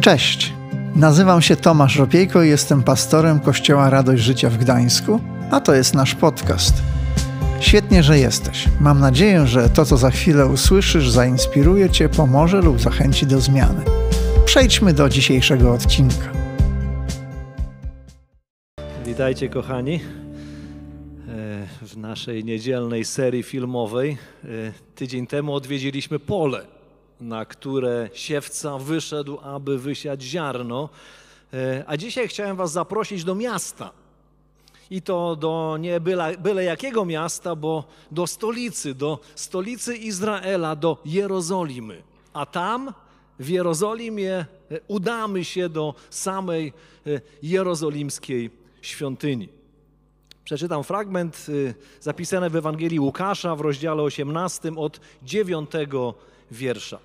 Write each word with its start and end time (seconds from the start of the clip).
Cześć, 0.00 0.52
nazywam 0.96 1.42
się 1.42 1.56
Tomasz 1.56 1.96
Ropiejko 1.96 2.42
i 2.42 2.48
jestem 2.48 2.82
pastorem 2.82 3.40
Kościoła 3.40 3.90
Radość 3.90 4.22
Życia 4.22 4.50
w 4.50 4.56
Gdańsku, 4.56 5.20
a 5.50 5.60
to 5.60 5.74
jest 5.74 5.94
nasz 5.94 6.14
podcast. 6.14 6.74
Świetnie, 7.60 8.02
że 8.02 8.18
jesteś. 8.18 8.68
Mam 8.80 9.00
nadzieję, 9.00 9.46
że 9.46 9.70
to, 9.70 9.84
co 9.84 9.96
za 9.96 10.10
chwilę 10.10 10.46
usłyszysz, 10.46 11.10
zainspiruje 11.10 11.90
Cię, 11.90 12.08
pomoże 12.08 12.60
lub 12.60 12.80
zachęci 12.80 13.26
do 13.26 13.40
zmiany. 13.40 13.84
Przejdźmy 14.44 14.92
do 14.92 15.08
dzisiejszego 15.08 15.72
odcinka. 15.72 16.32
Witajcie, 19.06 19.48
kochani, 19.48 19.94
e, 19.94 20.00
w 21.86 21.96
naszej 21.96 22.44
niedzielnej 22.44 23.04
serii 23.04 23.42
filmowej. 23.42 24.18
E, 24.44 24.48
tydzień 24.94 25.26
temu 25.26 25.54
odwiedziliśmy 25.54 26.18
pole, 26.18 26.77
na 27.20 27.44
które 27.44 28.10
siewca 28.12 28.78
wyszedł, 28.78 29.38
aby 29.42 29.78
wysiać 29.78 30.22
ziarno. 30.22 30.88
E, 31.52 31.84
a 31.86 31.96
dzisiaj 31.96 32.28
chciałem 32.28 32.56
Was 32.56 32.72
zaprosić 32.72 33.24
do 33.24 33.34
miasta. 33.34 33.90
I 34.90 35.02
to 35.02 35.36
do 35.36 35.76
nie 35.80 36.00
byle, 36.00 36.38
byle 36.38 36.64
jakiego 36.64 37.04
miasta, 37.04 37.56
bo 37.56 37.84
do 38.10 38.26
stolicy, 38.26 38.94
do 38.94 39.18
stolicy 39.34 39.96
Izraela, 39.96 40.76
do 40.76 40.98
Jerozolimy. 41.04 42.02
A 42.32 42.46
tam 42.46 42.94
w 43.38 43.48
Jerozolimie 43.48 44.46
udamy 44.88 45.44
się 45.44 45.68
do 45.68 45.94
samej 46.10 46.72
jerozolimskiej 47.42 48.50
świątyni. 48.82 49.57
Przeczytam 50.48 50.84
fragment 50.84 51.46
zapisany 52.00 52.50
w 52.50 52.56
Ewangelii 52.56 53.00
Łukasza 53.00 53.56
w 53.56 53.60
rozdziale 53.60 54.02
18 54.02 54.72
od 54.76 55.00
9 55.22 55.70
wiersza. 56.50 56.98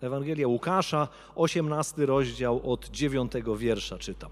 Ewangelia 0.00 0.48
Łukasza, 0.48 1.08
18 1.34 2.06
rozdział 2.06 2.72
od 2.72 2.90
9 2.90 3.32
wiersza 3.56 3.98
czytam. 3.98 4.30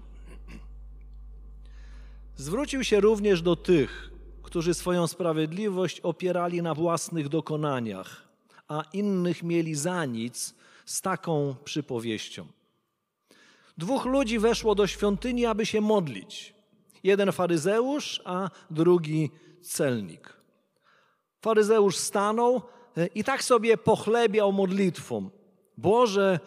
Zwrócił 2.35 2.83
się 2.83 2.99
również 2.99 3.41
do 3.41 3.55
tych, 3.55 4.11
którzy 4.43 4.73
swoją 4.73 5.07
sprawiedliwość 5.07 5.99
opierali 5.99 6.61
na 6.61 6.73
własnych 6.73 7.29
dokonaniach, 7.29 8.27
a 8.67 8.83
innych 8.93 9.43
mieli 9.43 9.75
za 9.75 10.05
nic 10.05 10.55
z 10.85 11.01
taką 11.01 11.55
przypowieścią. 11.63 12.47
Dwóch 13.77 14.05
ludzi 14.05 14.39
weszło 14.39 14.75
do 14.75 14.87
świątyni, 14.87 15.45
aby 15.45 15.65
się 15.65 15.81
modlić. 15.81 16.60
Jeden 17.03 17.31
faryzeusz, 17.31 18.21
a 18.25 18.49
drugi 18.71 19.31
celnik. 19.61 20.33
Faryzeusz 21.41 21.97
stanął 21.97 22.61
i 23.15 23.23
tak 23.23 23.43
sobie 23.43 23.77
pochlebiał 23.77 24.51
modlitwą. 24.51 25.29
Boże, 25.77 26.39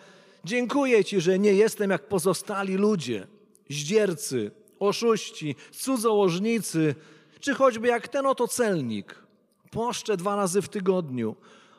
dziękuję 0.45 1.05
Ci, 1.05 1.21
że 1.21 1.39
nie 1.39 1.55
jestem 1.55 1.91
jak 1.91 2.09
pozostali 2.09 2.75
ludzie, 2.75 3.27
zdziercy, 3.71 4.51
oszuści, 4.79 5.57
cudzołożnicy, 5.73 6.95
czy 7.41 7.55
choćby 7.55 7.89
jak 7.89 8.09
ten 8.09 8.27
oto 8.27 8.49
celnik. 8.49 9.25
Poszczę 9.71 10.17
dwa 10.17 10.37
razy 10.37 10.63
w 10.63 10.69
tygodniu, 10.69 11.37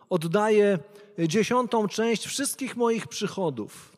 oddaję 0.10 0.80
dziesiątą 1.20 1.88
część 1.88 2.26
wszystkich 2.26 2.76
moich 2.76 3.08
przychodów. 3.08 3.98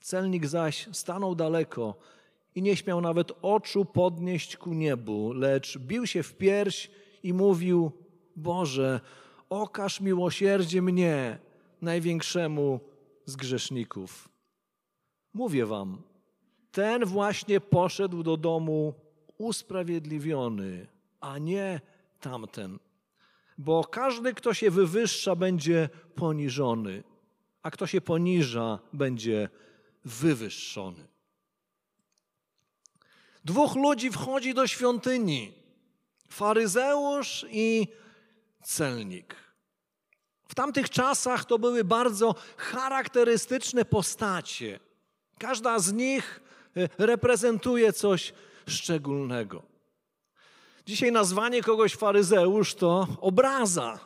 Celnik 0.00 0.46
zaś 0.46 0.88
stanął 0.92 1.34
daleko 1.34 1.94
i 2.56 2.62
nie 2.62 2.76
śmiał 2.76 3.00
nawet 3.00 3.32
oczu 3.42 3.84
podnieść 3.84 4.56
ku 4.56 4.74
niebu, 4.74 5.32
lecz 5.32 5.78
bił 5.78 6.06
się 6.06 6.22
w 6.22 6.36
pierś 6.36 6.90
i 7.22 7.32
mówił: 7.32 7.92
Boże, 8.36 9.00
okaż 9.50 10.00
miłosierdzie 10.00 10.82
mnie, 10.82 11.38
największemu 11.82 12.80
z 13.24 13.36
grzeszników. 13.36 14.28
Mówię 15.34 15.66
wam, 15.66 16.02
ten 16.72 17.04
właśnie 17.04 17.60
poszedł 17.60 18.22
do 18.22 18.36
domu 18.36 18.94
usprawiedliwiony, 19.38 20.86
a 21.20 21.38
nie 21.38 21.80
tamten. 22.20 22.78
Bo 23.58 23.84
każdy, 23.84 24.34
kto 24.34 24.54
się 24.54 24.70
wywyższa, 24.70 25.36
będzie 25.36 25.88
poniżony, 26.14 27.02
a 27.62 27.70
kto 27.70 27.86
się 27.86 28.00
poniża, 28.00 28.78
będzie 28.92 29.48
wywyższony. 30.04 31.15
Dwóch 33.46 33.76
ludzi 33.76 34.10
wchodzi 34.10 34.54
do 34.54 34.66
świątyni: 34.66 35.52
faryzeusz 36.28 37.46
i 37.50 37.88
celnik. 38.62 39.36
W 40.48 40.54
tamtych 40.54 40.90
czasach 40.90 41.44
to 41.44 41.58
były 41.58 41.84
bardzo 41.84 42.34
charakterystyczne 42.56 43.84
postacie. 43.84 44.80
Każda 45.38 45.78
z 45.78 45.92
nich 45.92 46.40
reprezentuje 46.98 47.92
coś 47.92 48.32
szczególnego. 48.66 49.62
Dzisiaj 50.86 51.12
nazwanie 51.12 51.62
kogoś 51.62 51.94
faryzeusz 51.94 52.74
to 52.74 53.06
obraza, 53.20 53.98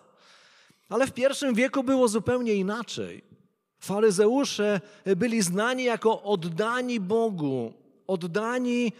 ale 0.88 1.06
w 1.06 1.12
pierwszym 1.12 1.54
wieku 1.54 1.84
było 1.84 2.08
zupełnie 2.08 2.54
inaczej. 2.54 3.24
Faryzeusze 3.78 4.80
byli 5.16 5.42
znani 5.42 5.84
jako 5.84 6.22
oddani 6.22 7.00
Bogu, 7.00 7.79
oddani 8.10 8.92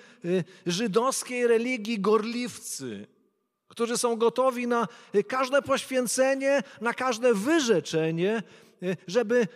żydowskiej 0.67 1.47
religii 1.47 2.01
gorliwcy, 2.01 3.07
którzy 3.69 3.99
są 3.99 4.17
gotowi 4.17 4.67
na 4.67 4.89
każde 5.29 5.63
poświęcenie, 5.63 6.63
na 6.81 6.95
każde 6.95 7.35
wyrzeczenie, 7.35 8.43
żeby 9.07 9.49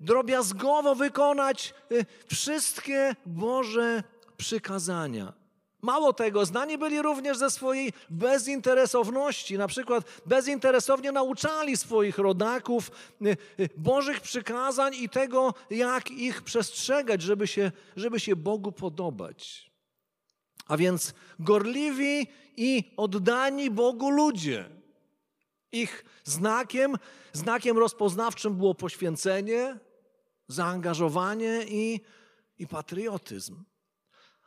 drobiazgowo 0.00 0.94
wykonać 0.94 1.74
wszystkie 2.26 3.16
Boże 3.26 4.02
przykazania. 4.36 5.41
Mało 5.82 6.12
tego, 6.12 6.46
znani 6.46 6.78
byli 6.78 7.02
również 7.02 7.38
ze 7.38 7.50
swojej 7.50 7.92
bezinteresowności. 8.10 9.58
Na 9.58 9.68
przykład 9.68 10.04
bezinteresownie 10.26 11.12
nauczali 11.12 11.76
swoich 11.76 12.18
rodaków 12.18 12.90
Bożych 13.76 14.20
przykazań 14.20 14.94
i 14.94 15.08
tego, 15.08 15.54
jak 15.70 16.10
ich 16.10 16.42
przestrzegać, 16.42 17.22
żeby 17.22 17.46
się, 17.46 17.72
żeby 17.96 18.20
się 18.20 18.36
Bogu 18.36 18.72
podobać. 18.72 19.70
A 20.66 20.76
więc 20.76 21.14
gorliwi 21.38 22.26
i 22.56 22.94
oddani 22.96 23.70
Bogu 23.70 24.10
ludzie. 24.10 24.64
Ich 25.72 26.04
znakiem, 26.24 26.96
znakiem 27.32 27.78
rozpoznawczym 27.78 28.56
było 28.56 28.74
poświęcenie, 28.74 29.78
zaangażowanie 30.48 31.64
i, 31.68 32.00
i 32.58 32.66
patriotyzm. 32.66 33.64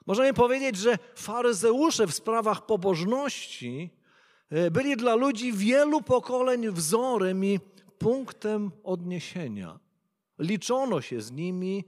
Możemy 0.05 0.33
powiedzieć, 0.33 0.77
że 0.77 0.97
faryzeusze 1.15 2.07
w 2.07 2.15
sprawach 2.15 2.65
pobożności 2.65 3.89
byli 4.71 4.97
dla 4.97 5.15
ludzi 5.15 5.53
wielu 5.53 6.01
pokoleń 6.01 6.69
wzorem 6.69 7.45
i 7.45 7.59
punktem 7.97 8.71
odniesienia. 8.83 9.79
Liczono 10.39 11.01
się 11.01 11.21
z 11.21 11.31
nimi 11.31 11.83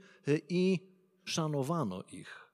i 0.49 0.79
szanowano 1.25 2.03
ich. 2.11 2.47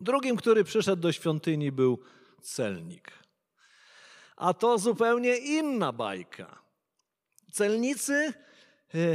Drugim, 0.00 0.36
który 0.36 0.64
przyszedł 0.64 1.02
do 1.02 1.12
świątyni, 1.12 1.72
był 1.72 1.98
celnik. 2.42 3.12
A 4.36 4.54
to 4.54 4.78
zupełnie 4.78 5.36
inna 5.36 5.92
bajka. 5.92 6.62
Celnicy 7.52 8.32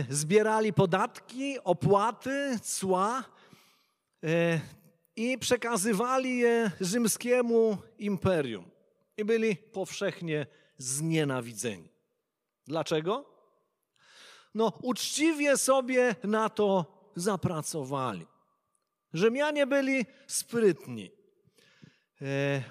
zbierali 0.10 0.74
podatki, 0.74 1.60
opłaty, 1.64 2.60
cła 2.64 3.24
i 5.16 5.38
przekazywali 5.38 6.38
je 6.38 6.72
rzymskiemu 6.82 7.78
imperium. 7.98 8.72
I 9.18 9.26
byli 9.26 9.56
powszechnie 9.56 10.48
znienawidzeni. 10.78 11.90
Dlaczego? 12.68 13.26
No, 14.56 14.74
uczciwie 14.82 15.58
sobie 15.58 16.16
na 16.24 16.50
to 16.50 16.86
zapracowali. 17.16 18.28
Rzymianie 19.14 19.68
byli 19.68 20.06
sprytni. 20.28 21.12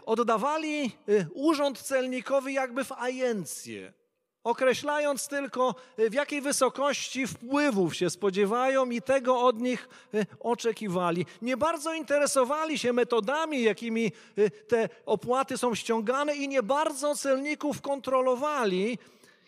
Oddawali 0.06 0.92
urząd 1.34 1.78
celnikowy 1.82 2.52
jakby 2.52 2.84
w 2.84 2.92
ajencję, 2.92 3.92
określając 4.44 5.28
tylko 5.28 5.74
w 6.10 6.12
jakiej 6.14 6.40
wysokości 6.40 7.26
wpływów 7.26 7.96
się 7.96 8.10
spodziewają 8.10 8.90
i 8.90 9.02
tego 9.02 9.40
od 9.40 9.60
nich 9.60 9.88
oczekiwali. 10.40 11.26
Nie 11.42 11.56
bardzo 11.56 11.94
interesowali 11.94 12.78
się 12.78 12.92
metodami, 12.92 13.62
jakimi 13.62 14.12
te 14.68 14.88
opłaty 15.06 15.58
są 15.58 15.74
ściągane 15.74 16.36
i 16.36 16.48
nie 16.48 16.62
bardzo 16.62 17.14
celników 17.14 17.80
kontrolowali, 17.80 18.98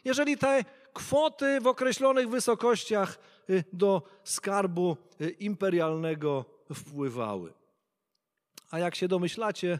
jeżeli 0.05 0.39
te 0.39 0.65
kwoty 0.93 1.61
w 1.61 1.67
określonych 1.67 2.29
wysokościach 2.29 3.19
do 3.73 4.03
skarbu 4.25 4.97
imperialnego 5.39 6.45
wpływały. 6.75 7.53
A 8.71 8.79
jak 8.79 8.95
się 8.95 9.09
domyślacie, 9.09 9.79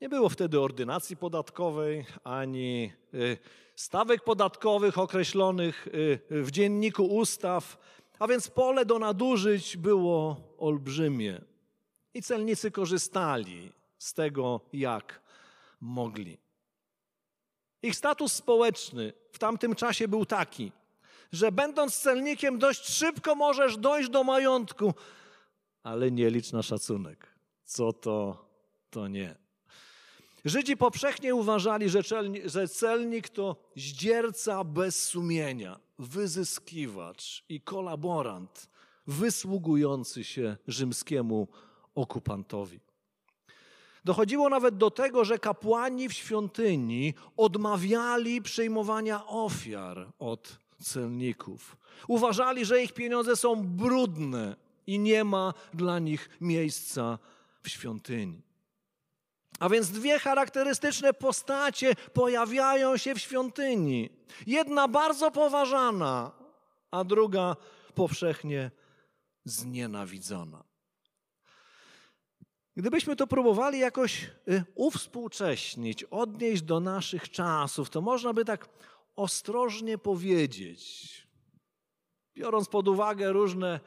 nie 0.00 0.08
było 0.08 0.28
wtedy 0.28 0.60
ordynacji 0.60 1.16
podatkowej 1.16 2.06
ani 2.24 2.92
stawek 3.78 4.24
podatkowych 4.24 4.98
określonych 4.98 5.88
w 6.30 6.50
dzienniku 6.50 7.04
ustaw, 7.04 7.78
A 8.18 8.26
więc 8.26 8.48
pole 8.48 8.84
do 8.84 8.98
nadużyć 8.98 9.76
było 9.76 10.36
olbrzymie. 10.58 11.40
I 12.14 12.22
celnicy 12.22 12.70
korzystali 12.70 13.72
z 13.98 14.14
tego, 14.14 14.60
jak 14.72 15.20
mogli. 15.80 16.38
Ich 17.82 17.96
status 17.96 18.32
społeczny 18.32 19.12
w 19.32 19.38
tamtym 19.38 19.74
czasie 19.74 20.08
był 20.08 20.26
taki, 20.26 20.72
że 21.32 21.52
będąc 21.52 21.98
celnikiem 21.98 22.58
dość 22.58 22.88
szybko 22.88 23.34
możesz 23.34 23.76
dojść 23.76 24.10
do 24.10 24.24
majątku, 24.24 24.94
ale 25.82 26.10
nie 26.10 26.30
licz 26.30 26.52
na 26.52 26.62
szacunek. 26.62 27.26
Co 27.64 27.92
to, 27.92 28.44
to 28.90 29.08
nie. 29.08 29.47
Żydzi 30.44 30.76
powszechnie 30.76 31.34
uważali, 31.34 31.88
że, 31.88 32.02
celnik, 32.02 32.46
że 32.46 32.68
celnik 32.68 33.28
to 33.28 33.56
zdzierca 33.76 34.64
bez 34.64 35.04
sumienia, 35.04 35.80
wyzyskiwacz 35.98 37.44
i 37.48 37.60
kolaborant 37.60 38.68
wysługujący 39.06 40.24
się 40.24 40.56
rzymskiemu 40.68 41.48
okupantowi. 41.94 42.80
Dochodziło 44.04 44.48
nawet 44.48 44.76
do 44.76 44.90
tego, 44.90 45.24
że 45.24 45.38
kapłani 45.38 46.08
w 46.08 46.12
świątyni 46.12 47.14
odmawiali 47.36 48.42
przyjmowania 48.42 49.26
ofiar 49.26 50.12
od 50.18 50.58
celników. 50.82 51.76
Uważali, 52.08 52.64
że 52.64 52.82
ich 52.82 52.92
pieniądze 52.92 53.36
są 53.36 53.66
brudne 53.66 54.56
i 54.86 54.98
nie 54.98 55.24
ma 55.24 55.54
dla 55.74 55.98
nich 55.98 56.28
miejsca 56.40 57.18
w 57.62 57.68
świątyni. 57.68 58.47
A 59.58 59.68
więc 59.68 59.90
dwie 59.90 60.18
charakterystyczne 60.18 61.12
postacie 61.12 61.94
pojawiają 62.12 62.96
się 62.96 63.14
w 63.14 63.18
świątyni. 63.18 64.10
Jedna 64.46 64.88
bardzo 64.88 65.30
poważana, 65.30 66.32
a 66.90 67.04
druga 67.04 67.56
powszechnie 67.94 68.70
znienawidzona. 69.44 70.64
Gdybyśmy 72.76 73.16
to 73.16 73.26
próbowali 73.26 73.78
jakoś 73.78 74.30
y, 74.48 74.64
uwspółcześnić, 74.74 76.04
odnieść 76.04 76.62
do 76.62 76.80
naszych 76.80 77.30
czasów, 77.30 77.90
to 77.90 78.00
można 78.00 78.32
by 78.32 78.44
tak 78.44 78.68
ostrożnie 79.16 79.98
powiedzieć, 79.98 81.26
biorąc 82.34 82.68
pod 82.68 82.88
uwagę 82.88 83.32
różne 83.32 83.80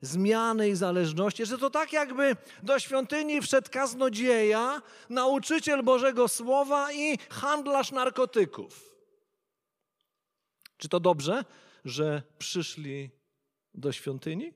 zmiany 0.00 0.68
i 0.68 0.74
zależności, 0.74 1.46
że 1.46 1.58
to 1.58 1.70
tak 1.70 1.92
jakby 1.92 2.36
do 2.62 2.78
świątyni 2.78 3.40
wszedł 3.40 3.70
kaznodzieja, 3.70 4.82
nauczyciel 5.08 5.82
Bożego 5.82 6.28
Słowa 6.28 6.92
i 6.92 7.18
handlarz 7.30 7.92
narkotyków. 7.92 8.94
Czy 10.76 10.88
to 10.88 11.00
dobrze, 11.00 11.44
że 11.84 12.22
przyszli 12.38 13.10
do 13.74 13.92
świątyni? 13.92 14.52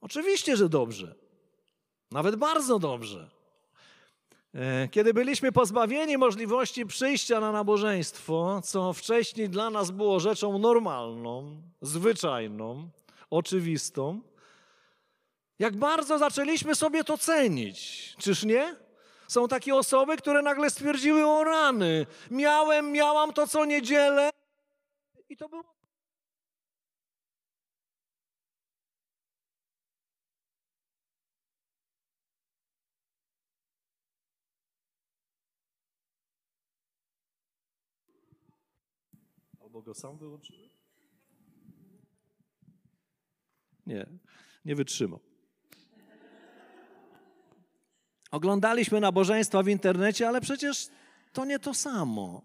Oczywiście, 0.00 0.56
że 0.56 0.68
dobrze. 0.68 1.14
Nawet 2.10 2.36
bardzo 2.36 2.78
dobrze. 2.78 3.35
E, 4.56 4.88
kiedy 4.88 5.14
byliśmy 5.14 5.52
pozbawieni 5.52 6.18
możliwości 6.18 6.86
przyjścia 6.86 7.40
na 7.40 7.52
nabożeństwo, 7.52 8.60
co 8.64 8.92
wcześniej 8.92 9.48
dla 9.48 9.70
nas 9.70 9.90
było 9.90 10.20
rzeczą 10.20 10.58
normalną, 10.58 11.62
zwyczajną, 11.80 12.88
oczywistą, 13.30 14.20
jak 15.58 15.76
bardzo 15.76 16.18
zaczęliśmy 16.18 16.74
sobie 16.74 17.04
to 17.04 17.18
cenić, 17.18 18.14
czyż 18.18 18.44
nie? 18.44 18.76
Są 19.28 19.48
takie 19.48 19.74
osoby, 19.74 20.16
które 20.16 20.42
nagle 20.42 20.70
stwierdziły 20.70 21.26
o 21.26 21.44
rany. 21.44 22.06
Miałem, 22.30 22.92
miałam 22.92 23.32
to 23.32 23.46
co 23.46 23.64
niedzielę 23.64 24.30
i 25.28 25.36
to 25.36 25.48
było 25.48 25.75
Albo 39.76 39.84
go 39.84 39.94
sam 39.94 40.18
wyłączyłem? 40.18 40.68
Nie, 43.86 44.06
nie 44.64 44.74
wytrzymał. 44.74 45.20
Oglądaliśmy 48.30 49.00
nabożeństwa 49.00 49.62
w 49.62 49.68
internecie, 49.68 50.28
ale 50.28 50.40
przecież 50.40 50.88
to 51.32 51.44
nie 51.44 51.58
to 51.58 51.74
samo. 51.74 52.42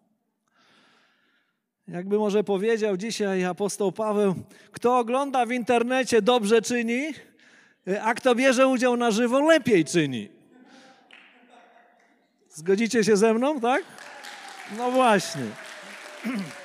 Jakby 1.88 2.18
może 2.18 2.44
powiedział 2.44 2.98
dzisiaj 2.98 3.46
apostoł 3.46 3.92
Paweł, 3.92 4.36
kto 4.72 5.00
ogląda 5.00 5.46
w 5.46 5.52
internecie 5.52 6.22
dobrze 6.22 6.62
czyni, 6.62 7.14
a 8.02 8.14
kto 8.14 8.36
bierze 8.36 8.68
udział 8.68 8.98
na 8.98 9.12
żywo 9.12 9.42
lepiej 9.42 9.86
czyni. 9.86 10.30
Zgodzicie 12.50 13.04
się 13.04 13.18
ze 13.18 13.34
mną, 13.34 13.60
tak? 13.60 13.84
No 14.78 14.92
właśnie. 14.92 15.46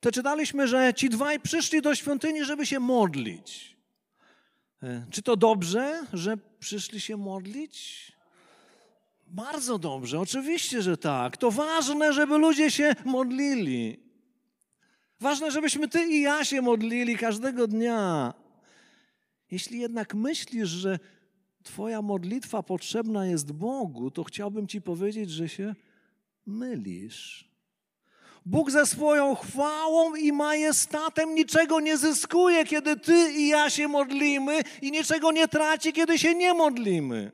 Przeczytaliśmy, 0.00 0.68
że 0.68 0.94
ci 0.94 1.08
dwaj 1.08 1.40
przyszli 1.40 1.82
do 1.82 1.94
świątyni, 1.94 2.44
żeby 2.44 2.66
się 2.66 2.80
modlić. 2.80 3.76
E, 4.82 5.06
czy 5.10 5.22
to 5.22 5.36
dobrze, 5.36 6.06
że 6.12 6.38
przyszli 6.58 7.00
się 7.00 7.16
modlić? 7.16 8.12
Bardzo 9.26 9.78
dobrze, 9.78 10.20
oczywiście, 10.20 10.82
że 10.82 10.96
tak. 10.96 11.36
To 11.36 11.50
ważne, 11.50 12.12
żeby 12.12 12.38
ludzie 12.38 12.70
się 12.70 12.94
modlili. 13.04 14.00
Ważne, 15.20 15.50
żebyśmy 15.50 15.88
ty 15.88 16.04
i 16.06 16.20
ja 16.20 16.44
się 16.44 16.62
modlili 16.62 17.16
każdego 17.16 17.66
dnia. 17.66 18.34
Jeśli 19.50 19.80
jednak 19.80 20.14
myślisz, 20.14 20.68
że 20.68 20.98
Twoja 21.62 22.02
modlitwa 22.02 22.62
potrzebna 22.62 23.26
jest 23.26 23.52
Bogu, 23.52 24.10
to 24.10 24.24
chciałbym 24.24 24.66
Ci 24.66 24.82
powiedzieć, 24.82 25.30
że 25.30 25.48
się 25.48 25.74
mylisz. 26.46 27.49
Bóg 28.46 28.70
ze 28.70 28.86
swoją 28.86 29.34
chwałą 29.34 30.14
i 30.14 30.32
majestatem 30.32 31.34
niczego 31.34 31.80
nie 31.80 31.98
zyskuje, 31.98 32.64
kiedy 32.64 32.96
ty 32.96 33.32
i 33.32 33.48
ja 33.48 33.70
się 33.70 33.88
modlimy, 33.88 34.60
i 34.82 34.90
niczego 34.90 35.32
nie 35.32 35.48
traci, 35.48 35.92
kiedy 35.92 36.18
się 36.18 36.34
nie 36.34 36.54
modlimy. 36.54 37.32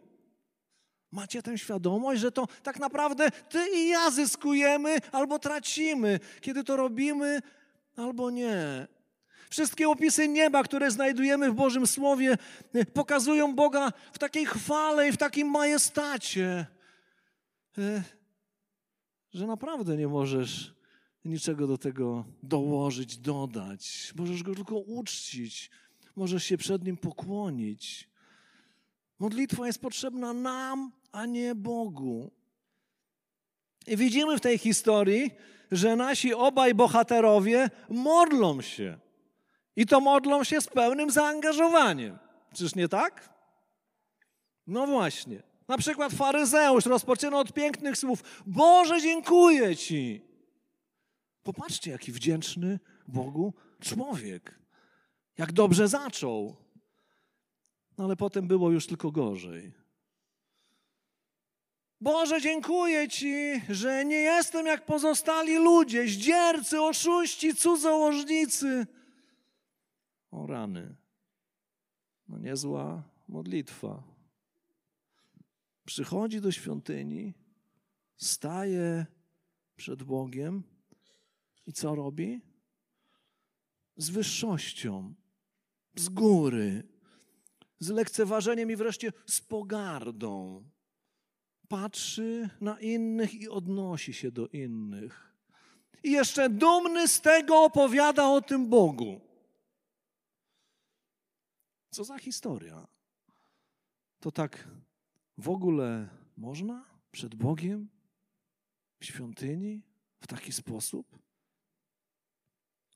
Macie 1.12 1.43
tę 1.43 1.58
świadomość, 1.58 2.20
że 2.20 2.32
to 2.32 2.47
tak 2.62 2.79
naprawdę 2.79 3.31
ty 3.31 3.69
i 3.75 3.88
ja 3.88 4.11
zyskujemy 4.11 4.99
albo 5.12 5.38
tracimy, 5.38 6.20
kiedy 6.41 6.64
to 6.64 6.76
robimy 6.76 7.43
albo 7.97 8.31
nie. 8.31 8.87
Wszystkie 9.50 9.88
opisy 9.88 10.28
nieba, 10.28 10.62
które 10.62 10.90
znajdujemy 10.90 11.50
w 11.50 11.54
Bożym 11.54 11.87
Słowie, 11.87 12.38
pokazują 12.95 13.54
Boga 13.54 13.92
w 14.12 14.19
takiej 14.19 14.47
chwale 14.47 15.09
i 15.09 15.12
w 15.12 15.16
takim 15.16 15.50
majestacie, 15.50 16.66
e, 17.78 18.02
że 19.33 19.47
naprawdę 19.47 19.97
nie 19.97 20.09
możesz 20.09 20.75
niczego 21.28 21.66
do 21.66 21.78
tego 21.78 22.25
dołożyć, 22.42 23.18
dodać. 23.18 24.12
Możesz 24.16 24.42
go 24.42 24.54
tylko 24.54 24.76
uczcić, 24.76 25.71
możesz 26.16 26.45
się 26.45 26.56
przed 26.56 26.85
nim 26.85 26.97
pokłonić. 26.97 28.09
Modlitwa 29.18 29.66
jest 29.66 29.80
potrzebna 29.80 30.33
nam, 30.33 30.92
a 31.12 31.26
nie 31.26 31.54
Bogu. 31.54 32.30
I 33.87 33.97
widzimy 33.97 34.38
w 34.38 34.40
tej 34.40 34.59
historii, 34.59 35.30
że 35.73 35.97
nasi 35.97 36.35
obaj 36.35 36.75
bohaterowie 36.75 37.71
modlą 37.88 38.61
się. 38.61 38.99
I 39.76 39.87
to 39.87 40.00
modlą 40.00 40.45
się 40.45 40.61
z 40.61 40.66
pełnym 40.66 41.11
zaangażowaniem. 41.11 42.18
Czyż 42.54 42.75
nie 42.75 42.88
tak? 42.88 43.35
No 44.66 44.87
właśnie. 44.87 45.42
Na 45.68 45.78
przykład 45.78 46.12
faryzeusz 46.12 46.87
rozpoczyna 46.87 47.38
od 47.38 47.52
pięknych 47.52 47.99
słów: 47.99 48.42
Boże, 48.47 49.00
dziękuję 49.00 49.76
Ci. 49.76 50.23
Popatrzcie, 51.47 51.91
jaki 51.91 52.12
wdzięczny 52.12 52.79
Bogu 53.09 53.55
człowiek. 53.81 54.59
Jak 55.38 55.53
dobrze 55.53 55.88
zaczął. 55.88 56.57
No 57.99 58.05
ale 58.05 58.17
potem 58.17 58.49
było 58.49 58.71
już 58.71 58.87
tylko 58.87 59.11
gorzej. 59.11 59.73
Boże, 62.00 62.41
dziękuję 62.41 63.09
Ci, 63.09 63.62
że 63.69 64.05
nie 64.05 64.17
jestem 64.17 64.67
jak 64.67 64.87
pozostali 64.87 65.57
ludzie, 65.57 66.09
zdziercy, 66.09 66.83
oszuści, 66.83 67.55
cudzołożnicy. 67.55 68.87
O 70.31 70.47
rany. 70.47 70.95
No 72.29 72.38
niezła 72.38 73.03
modlitwa. 73.29 74.03
Przychodzi 75.85 76.41
do 76.41 76.53
świątyni, 76.53 77.35
staje 78.17 79.07
przed 79.76 80.03
Bogiem 80.03 80.75
i 81.66 81.73
co 81.73 81.94
robi? 81.94 82.40
Z 83.96 84.11
wyższością, 84.11 85.14
z 85.96 86.08
góry, 86.08 86.88
z 87.78 87.88
lekceważeniem 87.88 88.70
i 88.70 88.76
wreszcie 88.76 89.12
z 89.26 89.40
pogardą. 89.40 90.64
Patrzy 91.68 92.50
na 92.61 92.80
innych 92.80 93.35
i 93.35 93.49
odnosi 93.49 94.12
się 94.12 94.30
do 94.30 94.49
innych. 94.49 95.37
i 96.02 96.11
jeszcze 96.11 96.50
dumny 96.50 97.08
z 97.08 97.20
tego 97.20 97.64
opowiada 97.64 98.28
o 98.28 98.40
tym 98.40 98.68
Bogu. 98.68 99.20
Co 101.90 102.04
za 102.04 102.18
historia? 102.18 102.87
To 104.20 104.32
tak 104.32 104.68
w 105.38 105.49
ogóle 105.49 106.08
można 106.37 106.85
przed 107.11 107.35
Bogiem 107.35 107.88
w 109.00 109.04
świątyni 109.04 109.82
w 110.20 110.26
taki 110.26 110.52
sposób? 110.52 111.25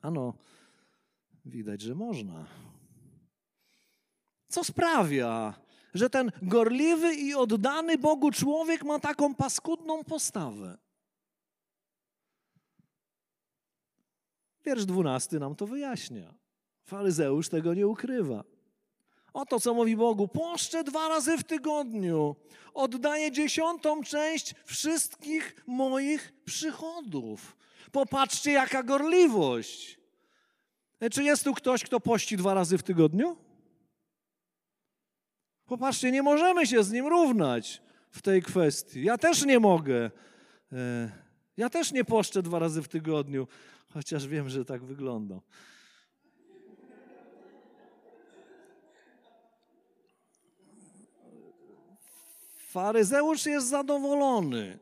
Ano, 0.00 0.35
widać, 1.45 1.80
że 1.80 1.95
można. 1.95 2.47
Co 4.49 4.64
sprawia, 4.64 5.54
że 5.95 6.11
ten 6.11 6.33
gorliwy 6.42 7.14
i 7.14 7.35
oddany 7.35 7.99
Bogu 7.99 8.30
człowiek 8.30 8.85
ma 8.85 8.99
taką 8.99 9.35
paskudną 9.35 10.04
postawę? 10.04 10.78
Wiersz 14.64 14.85
dwunasty 14.85 15.40
nam 15.40 15.54
to 15.54 15.66
wyjaśnia. 15.66 16.35
Faryzeusz 16.85 17.49
tego 17.49 17.75
nie 17.75 17.87
ukrywa. 17.87 18.45
Oto 19.33 19.61
co 19.61 19.75
mówi 19.75 19.97
Bogu: 19.97 20.28
Poszczę 20.28 20.85
dwa 20.85 21.09
razy 21.09 21.38
w 21.38 21.45
tygodniu, 21.45 22.37
oddaję 22.75 23.33
dziesiątą 23.33 24.02
część 24.02 24.54
wszystkich 24.64 25.64
moich 25.66 26.33
przychodów. 26.45 27.57
Popatrzcie, 27.92 28.52
jaka 28.52 28.82
gorliwość. 28.82 29.99
E, 31.00 31.10
czy 31.10 31.25
jest 31.25 31.44
tu 31.44 31.54
ktoś, 31.54 31.84
kto 31.84 32.00
pości 32.00 32.37
dwa 32.37 32.54
razy 32.54 32.78
w 32.78 32.82
tygodniu? 32.82 33.37
Popatrzcie, 35.66 36.12
nie 36.12 36.22
możemy 36.22 36.66
się 36.66 36.84
z 36.84 36.92
nim 36.92 37.06
równać 37.06 37.82
w 38.10 38.22
tej 38.22 38.42
kwestii. 38.42 39.04
Ja 39.04 39.18
też 39.18 39.44
nie 39.44 39.60
mogę. 39.60 40.10
E, 40.72 41.10
ja 41.56 41.70
też 41.70 41.92
nie 41.92 42.04
poszczę 42.04 42.42
dwa 42.42 42.58
razy 42.58 42.82
w 42.82 42.88
tygodniu, 42.88 43.49
chociaż 43.92 44.26
wiem, 44.26 44.49
że 44.49 44.64
tak 44.64 44.84
wygląda. 44.84 45.40
Faryzeusz 52.70 53.46
jest 53.46 53.68
zadowolony, 53.68 54.78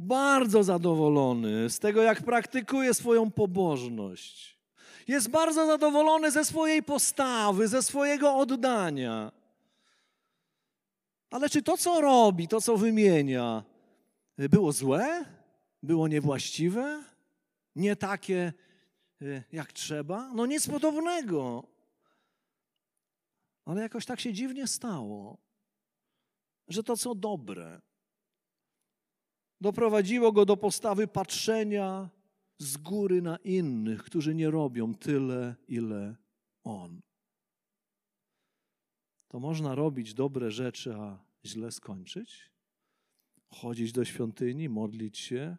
bardzo 0.00 0.64
zadowolony 0.64 1.70
z 1.70 1.78
tego, 1.78 2.02
jak 2.02 2.22
praktykuje 2.22 2.94
swoją 2.94 3.30
pobożność. 3.30 4.60
Jest 5.08 5.30
bardzo 5.30 5.66
zadowolony 5.66 6.30
ze 6.30 6.44
swojej 6.44 6.82
postawy, 6.82 7.68
ze 7.68 7.82
swojego 7.82 8.36
oddania. 8.36 9.32
Ale 11.30 11.48
czy 11.48 11.62
to, 11.62 11.76
co 11.76 12.00
robi, 12.00 12.48
to, 12.48 12.60
co 12.60 12.76
wymienia, 12.76 13.64
było 14.38 14.72
złe? 14.72 15.24
Było 15.82 16.08
niewłaściwe? 16.08 17.04
Nie 17.76 17.96
takie, 17.96 18.52
e, 19.22 19.42
jak 19.52 19.72
trzeba? 19.72 20.30
No 20.34 20.46
nic 20.46 20.68
podobnego. 20.68 21.64
Ale 23.64 23.82
jakoś 23.82 24.06
tak 24.06 24.20
się 24.20 24.32
dziwnie 24.32 24.66
stało, 24.66 25.38
że 26.68 26.82
to, 26.82 26.96
co 26.96 27.14
dobre, 27.14 27.80
doprowadziło 29.60 30.32
go 30.32 30.44
do 30.44 30.56
postawy 30.56 31.08
patrzenia 31.08 32.10
z 32.58 32.76
góry 32.76 33.22
na 33.22 33.36
innych, 33.36 34.02
którzy 34.02 34.34
nie 34.34 34.50
robią 34.50 34.94
tyle, 34.94 35.54
ile 35.68 36.16
on 36.64 37.00
to 39.30 39.40
można 39.40 39.74
robić 39.74 40.14
dobre 40.14 40.50
rzeczy, 40.50 40.94
a 40.94 41.18
źle 41.44 41.72
skończyć? 41.72 42.50
Chodzić 43.48 43.92
do 43.92 44.04
świątyni, 44.04 44.68
modlić 44.68 45.18
się, 45.18 45.56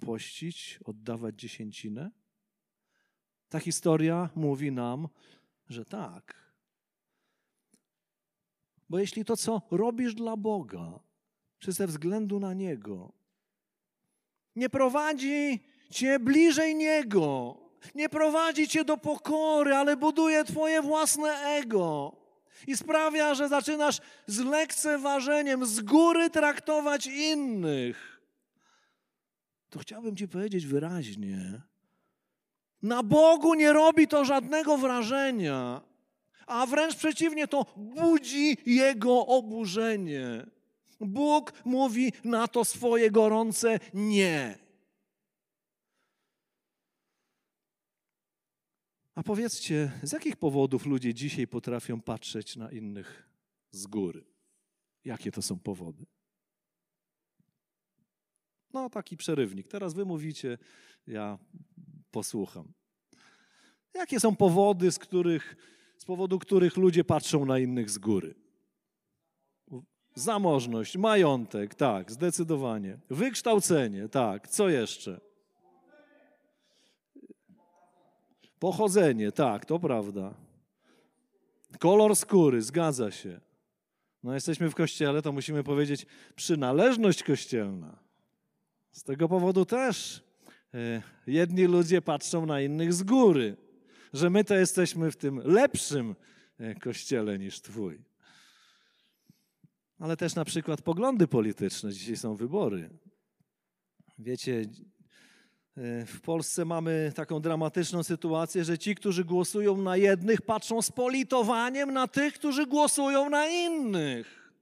pościć, 0.00 0.78
oddawać 0.84 1.40
dziesięcinę? 1.40 2.10
Ta 3.48 3.60
historia 3.60 4.30
mówi 4.34 4.72
nam, 4.72 5.08
że 5.68 5.84
tak. 5.84 6.52
Bo 8.88 8.98
jeśli 8.98 9.24
to, 9.24 9.36
co 9.36 9.62
robisz 9.70 10.14
dla 10.14 10.36
Boga, 10.36 11.00
czy 11.58 11.72
ze 11.72 11.86
względu 11.86 12.40
na 12.40 12.54
Niego, 12.54 13.12
nie 14.58 14.70
prowadzi 14.70 15.60
cię 15.90 16.18
bliżej 16.18 16.74
Niego, 16.74 17.56
nie 17.94 18.08
prowadzi 18.08 18.68
cię 18.68 18.84
do 18.84 18.96
pokory, 18.96 19.74
ale 19.74 19.96
buduje 19.96 20.44
Twoje 20.44 20.82
własne 20.82 21.30
ego, 21.30 22.16
i 22.66 22.76
sprawia, 22.76 23.34
że 23.34 23.48
zaczynasz 23.48 24.00
z 24.26 24.38
lekceważeniem 24.38 25.66
z 25.66 25.80
góry 25.80 26.30
traktować 26.30 27.06
innych, 27.06 28.20
to 29.70 29.78
chciałbym 29.78 30.16
Ci 30.16 30.28
powiedzieć 30.28 30.66
wyraźnie: 30.66 31.62
na 32.82 33.02
Bogu 33.02 33.54
nie 33.54 33.72
robi 33.72 34.08
to 34.08 34.24
żadnego 34.24 34.78
wrażenia, 34.78 35.80
a 36.46 36.66
wręcz 36.66 36.96
przeciwnie, 36.96 37.48
to 37.48 37.66
budzi 37.76 38.56
Jego 38.66 39.26
oburzenie. 39.26 40.46
Bóg 41.00 41.52
mówi 41.64 42.12
na 42.24 42.48
to 42.48 42.64
swoje 42.64 43.10
gorące 43.10 43.78
nie. 43.94 44.58
A 49.14 49.22
powiedzcie, 49.22 49.92
z 50.02 50.12
jakich 50.12 50.36
powodów 50.36 50.86
ludzie 50.86 51.14
dzisiaj 51.14 51.46
potrafią 51.46 52.00
patrzeć 52.00 52.56
na 52.56 52.70
innych 52.70 53.28
z 53.70 53.86
góry? 53.86 54.24
Jakie 55.04 55.32
to 55.32 55.42
są 55.42 55.58
powody? 55.58 56.06
No, 58.72 58.90
taki 58.90 59.16
przerywnik. 59.16 59.68
Teraz 59.68 59.94
wy 59.94 60.04
mówicie, 60.04 60.58
ja 61.06 61.38
posłucham. 62.10 62.72
Jakie 63.94 64.20
są 64.20 64.36
powody, 64.36 64.92
z, 64.92 64.98
których, 64.98 65.56
z 65.96 66.04
powodu 66.04 66.38
których 66.38 66.76
ludzie 66.76 67.04
patrzą 67.04 67.44
na 67.44 67.58
innych 67.58 67.90
z 67.90 67.98
góry? 67.98 68.34
Zamożność, 70.18 70.96
majątek, 70.96 71.74
tak, 71.74 72.12
zdecydowanie. 72.12 72.98
Wykształcenie, 73.10 74.08
tak. 74.08 74.48
Co 74.48 74.68
jeszcze? 74.68 75.20
Pochodzenie, 78.58 79.32
tak, 79.32 79.66
to 79.66 79.78
prawda. 79.78 80.34
Kolor 81.78 82.16
skóry, 82.16 82.62
zgadza 82.62 83.10
się. 83.10 83.40
No 84.22 84.34
jesteśmy 84.34 84.70
w 84.70 84.74
kościele, 84.74 85.22
to 85.22 85.32
musimy 85.32 85.64
powiedzieć 85.64 86.06
przynależność 86.36 87.22
kościelna. 87.22 87.98
Z 88.92 89.02
tego 89.02 89.28
powodu 89.28 89.64
też 89.64 90.24
e, 90.74 91.02
jedni 91.26 91.64
ludzie 91.64 92.02
patrzą 92.02 92.46
na 92.46 92.60
innych 92.60 92.92
z 92.92 93.02
góry, 93.02 93.56
że 94.12 94.30
my 94.30 94.44
to 94.44 94.54
jesteśmy 94.54 95.10
w 95.10 95.16
tym 95.16 95.40
lepszym 95.44 96.14
e, 96.58 96.74
kościele 96.74 97.38
niż 97.38 97.60
Twój. 97.60 98.07
Ale 99.98 100.16
też 100.16 100.34
na 100.34 100.44
przykład 100.44 100.82
poglądy 100.82 101.28
polityczne. 101.28 101.92
Dzisiaj 101.92 102.16
są 102.16 102.34
wybory. 102.34 102.90
Wiecie, 104.18 104.64
E, 105.78 106.06
w 106.06 106.20
Polsce 106.20 106.64
mamy 106.64 107.12
taką 107.14 107.40
dramatyczną 107.40 108.02
sytuację, 108.02 108.64
że 108.64 108.78
ci, 108.78 108.94
którzy 108.94 109.24
głosują 109.24 109.76
na 109.76 109.96
jednych, 109.96 110.42
patrzą 110.42 110.82
z 110.82 110.92
politowaniem 110.92 111.92
na 111.92 112.08
tych, 112.08 112.34
którzy 112.34 112.66
głosują 112.66 113.30
na 113.30 113.48
innych. 113.48 114.52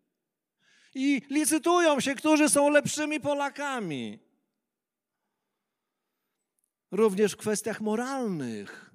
I 0.94 1.22
licytują 1.30 2.00
się, 2.00 2.14
którzy 2.14 2.48
są 2.48 2.70
lepszymi 2.70 3.20
Polakami. 3.20 4.18
Również 6.90 7.32
w 7.32 7.36
kwestiach 7.36 7.80
moralnych. 7.80 8.85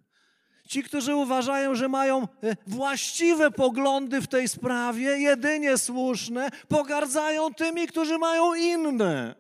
Ci, 0.72 0.84
którzy 0.84 1.16
uważają, 1.16 1.76
że 1.76 1.88
mają 1.90 2.24
e, 2.24 2.28
właściwe 2.68 3.52
poglądy 3.52 4.22
w 4.22 4.28
tej 4.28 4.50
sprawie, 4.50 5.18
jedynie 5.18 5.78
słuszne, 5.78 6.50
pogardzają 6.68 7.54
tymi, 7.54 7.88
którzy 7.88 8.18
mają 8.18 8.54
inne. 8.56 9.36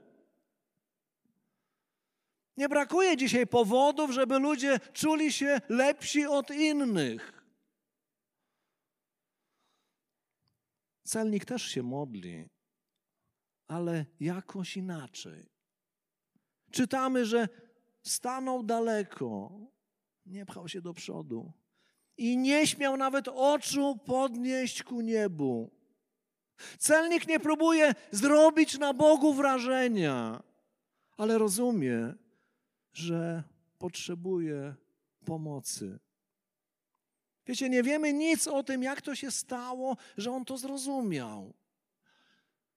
Nie 2.57 2.69
brakuje 2.69 3.17
dzisiaj 3.17 3.47
powodów, 3.47 4.11
żeby 4.11 4.39
ludzie 4.39 4.79
czuli 4.93 5.33
się 5.33 5.61
lepsi 5.69 6.25
od 6.25 6.51
innych. 6.51 7.43
Celnik 11.03 11.45
też 11.45 11.63
się 11.63 11.83
modli, 11.83 12.49
ale 13.67 14.05
jakoś 14.19 14.77
inaczej. 14.77 15.49
Czytamy, 16.71 17.25
że 17.25 17.49
stanął 18.03 18.63
daleko, 18.63 19.51
nie 20.25 20.45
pchał 20.45 20.67
się 20.67 20.81
do 20.81 20.93
przodu 20.93 21.51
i 22.17 22.37
nie 22.37 22.67
śmiał 22.67 22.97
nawet 22.97 23.27
oczu 23.27 23.97
podnieść 24.05 24.83
ku 24.83 25.01
niebu. 25.01 25.71
Celnik 26.77 27.27
nie 27.27 27.39
próbuje 27.39 27.95
zrobić 28.11 28.79
na 28.79 28.93
Bogu 28.93 29.33
wrażenia, 29.33 30.43
ale 31.17 31.37
rozumie, 31.37 32.13
że 32.93 33.43
potrzebuje 33.77 34.75
pomocy. 35.25 35.99
Wiecie, 37.45 37.69
nie 37.69 37.83
wiemy 37.83 38.13
nic 38.13 38.47
o 38.47 38.63
tym, 38.63 38.83
jak 38.83 39.01
to 39.01 39.15
się 39.15 39.31
stało, 39.31 39.97
że 40.17 40.31
on 40.31 40.45
to 40.45 40.57
zrozumiał. 40.57 41.53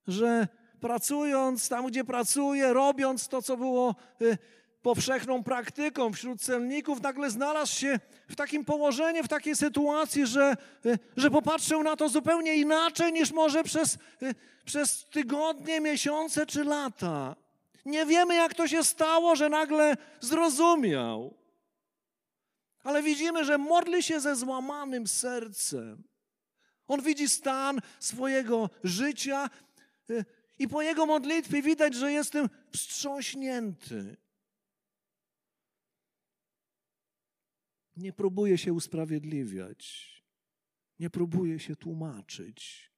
Że 0.06 0.48
pracując 0.80 1.68
tam, 1.68 1.86
gdzie 1.86 2.04
pracuje, 2.04 2.72
robiąc 2.72 3.28
to, 3.28 3.42
co 3.42 3.56
było 3.56 3.94
y, 4.22 4.38
powszechną 4.84 5.44
praktyką 5.44 6.12
wśród 6.12 6.40
celników, 6.40 7.02
nagle 7.02 7.30
znalazł 7.30 7.74
się 7.74 7.98
w 8.28 8.36
takim 8.36 8.64
położeniu, 8.64 9.24
w 9.24 9.28
takiej 9.28 9.56
sytuacji, 9.56 10.26
że, 10.26 10.56
y, 10.86 10.98
że 11.16 11.30
popatrzył 11.30 11.82
na 11.82 11.96
to 11.96 12.08
zupełnie 12.08 12.54
inaczej 12.54 13.12
niż 13.12 13.32
może 13.32 13.64
przez, 13.64 13.98
y, 14.22 14.34
przez 14.64 15.04
tygodnie, 15.04 15.80
miesiące 15.80 16.46
czy 16.46 16.64
lata. 16.64 17.36
Nie 17.84 18.06
wiemy, 18.06 18.34
jak 18.34 18.54
to 18.54 18.68
się 18.68 18.84
stało, 18.84 19.36
że 19.36 19.48
nagle 19.48 19.96
zrozumiał. 20.20 21.34
Ale 22.82 23.02
widzimy, 23.02 23.44
że 23.44 23.58
modli 23.58 24.02
się 24.02 24.20
ze 24.20 24.36
złamanym 24.36 25.06
sercem. 25.06 26.02
On 26.88 27.02
widzi 27.02 27.28
stan 27.28 27.80
swojego 28.00 28.70
życia 28.84 29.50
y, 30.10 30.24
i 30.58 30.68
po 30.68 30.82
jego 30.82 31.06
modlitwie 31.06 31.62
widać, 31.62 31.94
że 31.94 32.12
jestem 32.12 32.48
wstrząśnięty. 32.72 34.23
Nie 37.96 38.12
próbuje 38.12 38.58
się 38.58 38.72
usprawiedliwiać, 38.72 40.08
nie 40.98 41.10
próbuje 41.10 41.58
się 41.58 41.76
tłumaczyć. 41.76 42.90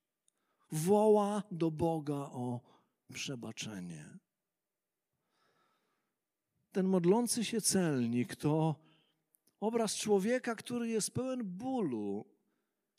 Woła 0.73 1.43
do 1.51 1.71
Boga 1.71 2.15
o 2.15 2.61
przebaczenie. 3.13 4.19
Ten 6.73 6.87
modlący 6.87 7.45
się 7.45 7.61
celnik 7.61 8.37
to 8.37 8.75
obraz 9.61 9.97
człowieka, 9.97 10.55
który 10.55 10.89
jest 10.89 11.11
pełen 11.11 11.45
bólu, 11.45 12.25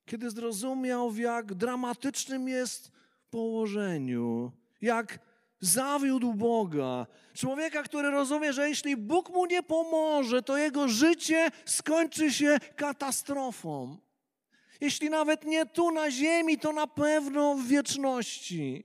kiedy 0.05 0.31
zrozumiał, 0.31 1.11
w 1.11 1.17
jak 1.17 1.53
dramatycznym 1.53 2.47
jest 2.47 2.91
położeniu, 3.29 4.51
jak 4.81 5.26
zawiódł 5.59 6.33
Boga. 6.33 7.07
Człowieka, 7.33 7.83
który 7.83 8.11
rozumie, 8.11 8.53
że 8.53 8.69
jeśli 8.69 8.97
Bóg 8.97 9.29
mu 9.29 9.45
nie 9.45 9.63
pomoże, 9.63 10.43
to 10.43 10.57
jego 10.57 10.87
życie 10.87 11.51
skończy 11.65 12.33
się 12.33 12.57
katastrofą. 12.75 13.97
Jeśli 14.81 15.09
nawet 15.09 15.45
nie 15.45 15.65
tu 15.65 15.91
na 15.91 16.11
ziemi, 16.11 16.57
to 16.57 16.73
na 16.73 16.87
pewno 16.87 17.55
w 17.55 17.67
wieczności. 17.67 18.83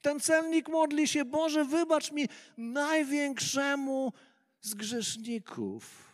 Ten 0.00 0.20
celnik 0.20 0.68
modli 0.68 1.08
się, 1.08 1.24
Boże, 1.24 1.64
wybacz 1.64 2.12
mi 2.12 2.28
największemu 2.56 4.12
z 4.60 4.74
grzeszników. 4.74 6.12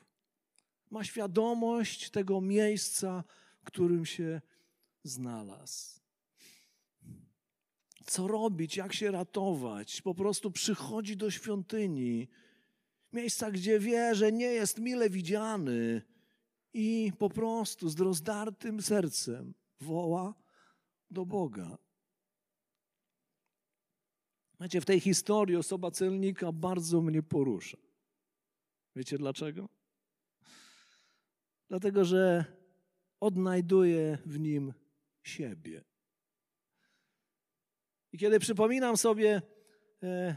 Ma 0.90 1.04
świadomość 1.04 2.10
tego 2.10 2.40
miejsca, 2.40 3.24
w 3.62 3.64
którym 3.64 4.06
się 4.06 4.40
znalazł 5.04 6.01
co 8.12 8.26
robić, 8.26 8.76
jak 8.76 8.92
się 8.92 9.10
ratować. 9.10 10.02
Po 10.02 10.14
prostu 10.14 10.50
przychodzi 10.50 11.16
do 11.16 11.30
świątyni, 11.30 12.28
miejsca, 13.12 13.50
gdzie 13.50 13.78
wie, 13.78 14.14
że 14.14 14.32
nie 14.32 14.46
jest 14.46 14.78
mile 14.78 15.10
widziany 15.10 16.02
i 16.74 17.12
po 17.18 17.30
prostu 17.30 17.88
z 17.88 18.00
rozdartym 18.00 18.82
sercem 18.82 19.54
woła 19.80 20.34
do 21.10 21.26
Boga. 21.26 21.78
Wiecie, 24.60 24.80
w 24.80 24.84
tej 24.84 25.00
historii 25.00 25.56
osoba 25.56 25.90
celnika 25.90 26.52
bardzo 26.52 27.00
mnie 27.00 27.22
porusza. 27.22 27.78
Wiecie 28.96 29.18
dlaczego? 29.18 29.68
Dlatego, 31.68 32.04
że 32.04 32.44
odnajduje 33.20 34.18
w 34.26 34.38
nim 34.38 34.72
siebie. 35.22 35.91
I 38.12 38.18
kiedy 38.18 38.38
przypominam 38.38 38.96
sobie 38.96 39.42
e, 40.02 40.36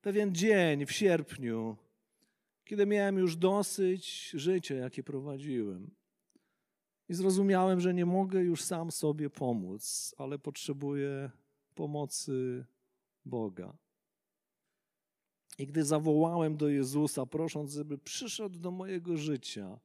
pewien 0.00 0.34
dzień 0.34 0.86
w 0.86 0.92
sierpniu, 0.92 1.76
kiedy 2.64 2.86
miałem 2.86 3.18
już 3.18 3.36
dosyć 3.36 4.30
życia, 4.30 4.74
jakie 4.74 5.02
prowadziłem, 5.02 5.90
i 7.08 7.14
zrozumiałem, 7.14 7.80
że 7.80 7.94
nie 7.94 8.06
mogę 8.06 8.42
już 8.42 8.62
sam 8.62 8.90
sobie 8.90 9.30
pomóc, 9.30 10.14
ale 10.18 10.38
potrzebuję 10.38 11.30
pomocy 11.74 12.64
Boga. 13.24 13.76
I 15.58 15.66
gdy 15.66 15.84
zawołałem 15.84 16.56
do 16.56 16.68
Jezusa, 16.68 17.26
prosząc, 17.26 17.72
żeby 17.72 17.98
przyszedł 17.98 18.58
do 18.58 18.70
mojego 18.70 19.16
życia 19.16 19.80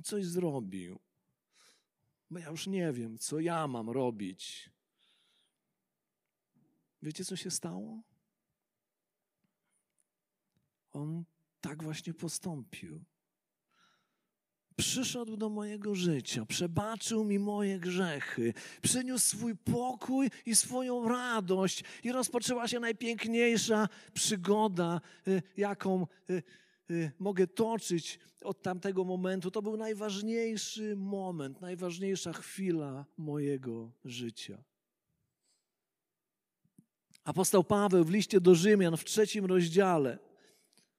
i 0.00 0.02
coś 0.02 0.26
zrobił, 0.26 0.98
bo 2.30 2.38
ja 2.38 2.50
już 2.50 2.66
nie 2.66 2.92
wiem, 2.92 3.18
co 3.18 3.40
ja 3.40 3.68
mam 3.68 3.90
robić, 3.90 4.70
Wiecie, 7.02 7.24
co 7.24 7.36
się 7.36 7.50
stało? 7.50 8.02
On 10.92 11.24
tak 11.60 11.82
właśnie 11.82 12.14
postąpił. 12.14 13.04
Przyszedł 14.76 15.36
do 15.36 15.48
mojego 15.48 15.94
życia, 15.94 16.46
przebaczył 16.46 17.24
mi 17.24 17.38
moje 17.38 17.78
grzechy, 17.78 18.54
przyniósł 18.82 19.26
swój 19.26 19.56
pokój 19.56 20.30
i 20.46 20.56
swoją 20.56 21.08
radość, 21.08 21.84
i 22.04 22.12
rozpoczęła 22.12 22.68
się 22.68 22.80
najpiękniejsza 22.80 23.88
przygoda, 24.14 25.00
y, 25.28 25.42
jaką 25.56 26.06
y, 26.30 26.42
y, 26.90 27.12
mogę 27.18 27.46
toczyć 27.46 28.18
od 28.44 28.62
tamtego 28.62 29.04
momentu. 29.04 29.50
To 29.50 29.62
był 29.62 29.76
najważniejszy 29.76 30.96
moment, 30.96 31.60
najważniejsza 31.60 32.32
chwila 32.32 33.06
mojego 33.16 33.92
życia. 34.04 34.64
Apostoł 37.30 37.64
Paweł 37.64 38.04
w 38.04 38.10
liście 38.10 38.40
do 38.40 38.54
Rzymian 38.54 38.96
w 38.96 39.04
trzecim 39.04 39.44
rozdziale, 39.44 40.18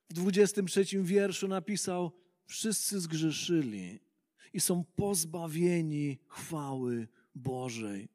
w 0.10 0.13
dwudziestym 0.13 0.67
trzecim 0.67 1.04
wierszu 1.06 1.48
napisał: 1.48 2.12
Wszyscy 2.46 3.00
zgrzeszyli 3.00 4.00
i 4.54 4.60
są 4.60 4.84
pozbawieni 4.96 6.20
chwały 6.28 7.08
Bożej. 7.36 8.10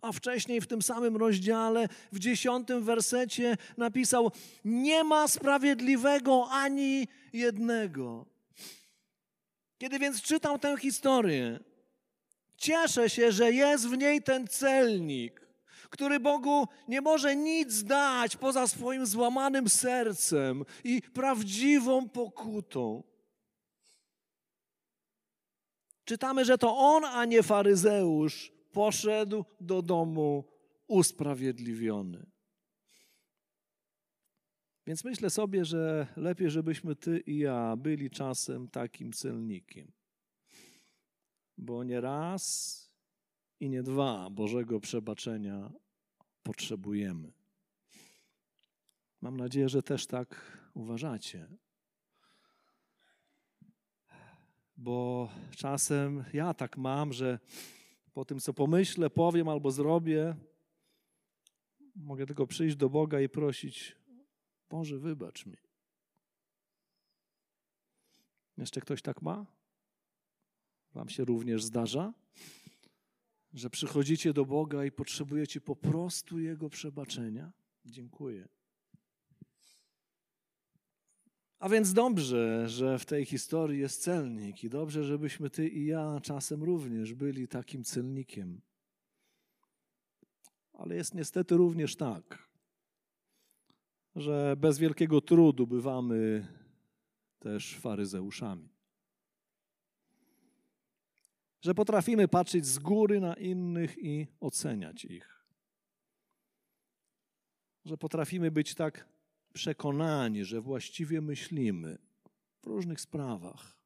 A 0.00 0.12
wcześniej 0.12 0.60
w 0.60 0.66
tym 0.66 0.82
samym 0.82 1.16
rozdziale, 1.16 1.88
w 2.12 2.18
dziesiątym 2.18 2.84
wersecie 2.84 3.56
napisał: 3.76 4.32
Nie 4.64 5.04
ma 5.04 5.28
sprawiedliwego 5.28 6.48
ani 6.50 7.08
jednego. 7.32 8.26
Kiedy 9.78 9.98
więc 9.98 10.22
czytam 10.22 10.58
tę 10.58 10.76
historię, 10.78 11.60
cieszę 12.56 13.10
się, 13.10 13.32
że 13.32 13.52
jest 13.52 13.88
w 13.88 13.98
niej 13.98 14.22
ten 14.22 14.48
celnik, 14.48 15.45
który 15.88 16.20
Bogu 16.20 16.68
nie 16.88 17.00
może 17.00 17.36
nic 17.36 17.84
dać 17.84 18.36
poza 18.36 18.66
swoim 18.66 19.06
złamanym 19.06 19.68
sercem 19.68 20.64
i 20.84 21.02
prawdziwą 21.02 22.08
pokutą. 22.08 23.02
Czytamy, 26.04 26.44
że 26.44 26.58
to 26.58 26.76
on, 26.78 27.04
a 27.04 27.24
nie 27.24 27.42
faryzeusz, 27.42 28.52
poszedł 28.72 29.44
do 29.60 29.82
domu 29.82 30.44
usprawiedliwiony. 30.86 32.26
Więc 34.86 35.04
myślę 35.04 35.30
sobie, 35.30 35.64
że 35.64 36.06
lepiej, 36.16 36.50
żebyśmy 36.50 36.96
ty 36.96 37.18
i 37.18 37.38
ja 37.38 37.76
byli 37.76 38.10
czasem 38.10 38.68
takim 38.68 39.12
celnikiem. 39.12 39.92
Bo 41.58 41.84
nie 41.84 42.00
raz 42.00 42.85
i 43.60 43.68
nie 43.68 43.82
dwa 43.82 44.30
Bożego 44.30 44.80
przebaczenia 44.80 45.72
potrzebujemy. 46.42 47.32
Mam 49.20 49.36
nadzieję, 49.36 49.68
że 49.68 49.82
też 49.82 50.06
tak 50.06 50.58
uważacie. 50.74 51.48
Bo 54.76 55.28
czasem 55.56 56.24
ja 56.32 56.54
tak 56.54 56.76
mam, 56.76 57.12
że 57.12 57.38
po 58.12 58.24
tym, 58.24 58.40
co 58.40 58.54
pomyślę, 58.54 59.10
powiem 59.10 59.48
albo 59.48 59.70
zrobię, 59.70 60.36
mogę 61.96 62.26
tylko 62.26 62.46
przyjść 62.46 62.76
do 62.76 62.90
Boga 62.90 63.20
i 63.20 63.28
prosić: 63.28 63.96
Boże, 64.70 64.98
wybacz 64.98 65.46
mi. 65.46 65.56
Jeszcze 68.58 68.80
ktoś 68.80 69.02
tak 69.02 69.22
ma? 69.22 69.46
Wam 70.94 71.08
się 71.08 71.24
również 71.24 71.64
zdarza? 71.64 72.12
Że 73.56 73.70
przychodzicie 73.70 74.32
do 74.32 74.44
Boga 74.44 74.84
i 74.84 74.92
potrzebujecie 74.92 75.60
po 75.60 75.76
prostu 75.76 76.38
Jego 76.38 76.70
przebaczenia? 76.70 77.52
Dziękuję. 77.84 78.48
A 81.58 81.68
więc 81.68 81.92
dobrze, 81.92 82.68
że 82.68 82.98
w 82.98 83.04
tej 83.04 83.24
historii 83.24 83.80
jest 83.80 84.02
celnik 84.02 84.64
i 84.64 84.70
dobrze, 84.70 85.04
żebyśmy 85.04 85.50
ty 85.50 85.68
i 85.68 85.86
ja 85.86 86.20
czasem 86.22 86.62
również 86.62 87.14
byli 87.14 87.48
takim 87.48 87.84
celnikiem. 87.84 88.60
Ale 90.72 90.96
jest 90.96 91.14
niestety 91.14 91.56
również 91.56 91.96
tak, 91.96 92.48
że 94.16 94.56
bez 94.58 94.78
wielkiego 94.78 95.20
trudu 95.20 95.66
bywamy 95.66 96.46
też 97.38 97.76
faryzeuszami 97.76 98.75
że 101.66 101.74
potrafimy 101.74 102.28
patrzeć 102.28 102.66
z 102.66 102.78
góry 102.78 103.20
na 103.20 103.34
innych 103.34 103.98
i 103.98 104.26
oceniać 104.40 105.04
ich. 105.04 105.46
Że 107.84 107.98
potrafimy 107.98 108.50
być 108.50 108.74
tak 108.74 109.08
przekonani, 109.52 110.44
że 110.44 110.60
właściwie 110.60 111.20
myślimy 111.20 111.98
w 112.62 112.66
różnych 112.66 113.00
sprawach, 113.00 113.76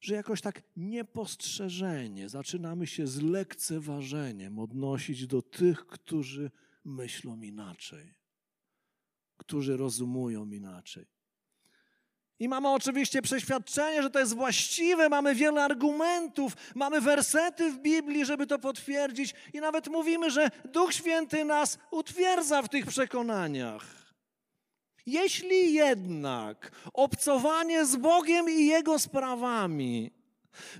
że 0.00 0.14
jakoś 0.14 0.40
tak 0.40 0.62
niepostrzeżenie 0.76 2.28
zaczynamy 2.28 2.86
się 2.86 3.06
z 3.06 3.22
lekceważeniem 3.22 4.58
odnosić 4.58 5.26
do 5.26 5.42
tych, 5.42 5.86
którzy 5.86 6.50
myślą 6.84 7.42
inaczej, 7.42 8.14
którzy 9.36 9.76
rozumują 9.76 10.50
inaczej. 10.50 11.15
I 12.38 12.48
mamy 12.48 12.68
oczywiście 12.68 13.22
przeświadczenie, 13.22 14.02
że 14.02 14.10
to 14.10 14.18
jest 14.18 14.34
właściwe, 14.34 15.08
mamy 15.08 15.34
wiele 15.34 15.64
argumentów, 15.64 16.52
mamy 16.74 17.00
wersety 17.00 17.70
w 17.70 17.78
Biblii, 17.78 18.24
żeby 18.24 18.46
to 18.46 18.58
potwierdzić, 18.58 19.34
i 19.52 19.60
nawet 19.60 19.88
mówimy, 19.88 20.30
że 20.30 20.50
Duch 20.64 20.94
Święty 20.94 21.44
nas 21.44 21.78
utwierdza 21.90 22.62
w 22.62 22.68
tych 22.68 22.86
przekonaniach. 22.86 23.84
Jeśli 25.06 25.74
jednak 25.74 26.72
obcowanie 26.92 27.86
z 27.86 27.96
Bogiem 27.96 28.50
i 28.50 28.66
Jego 28.66 28.98
sprawami 28.98 30.10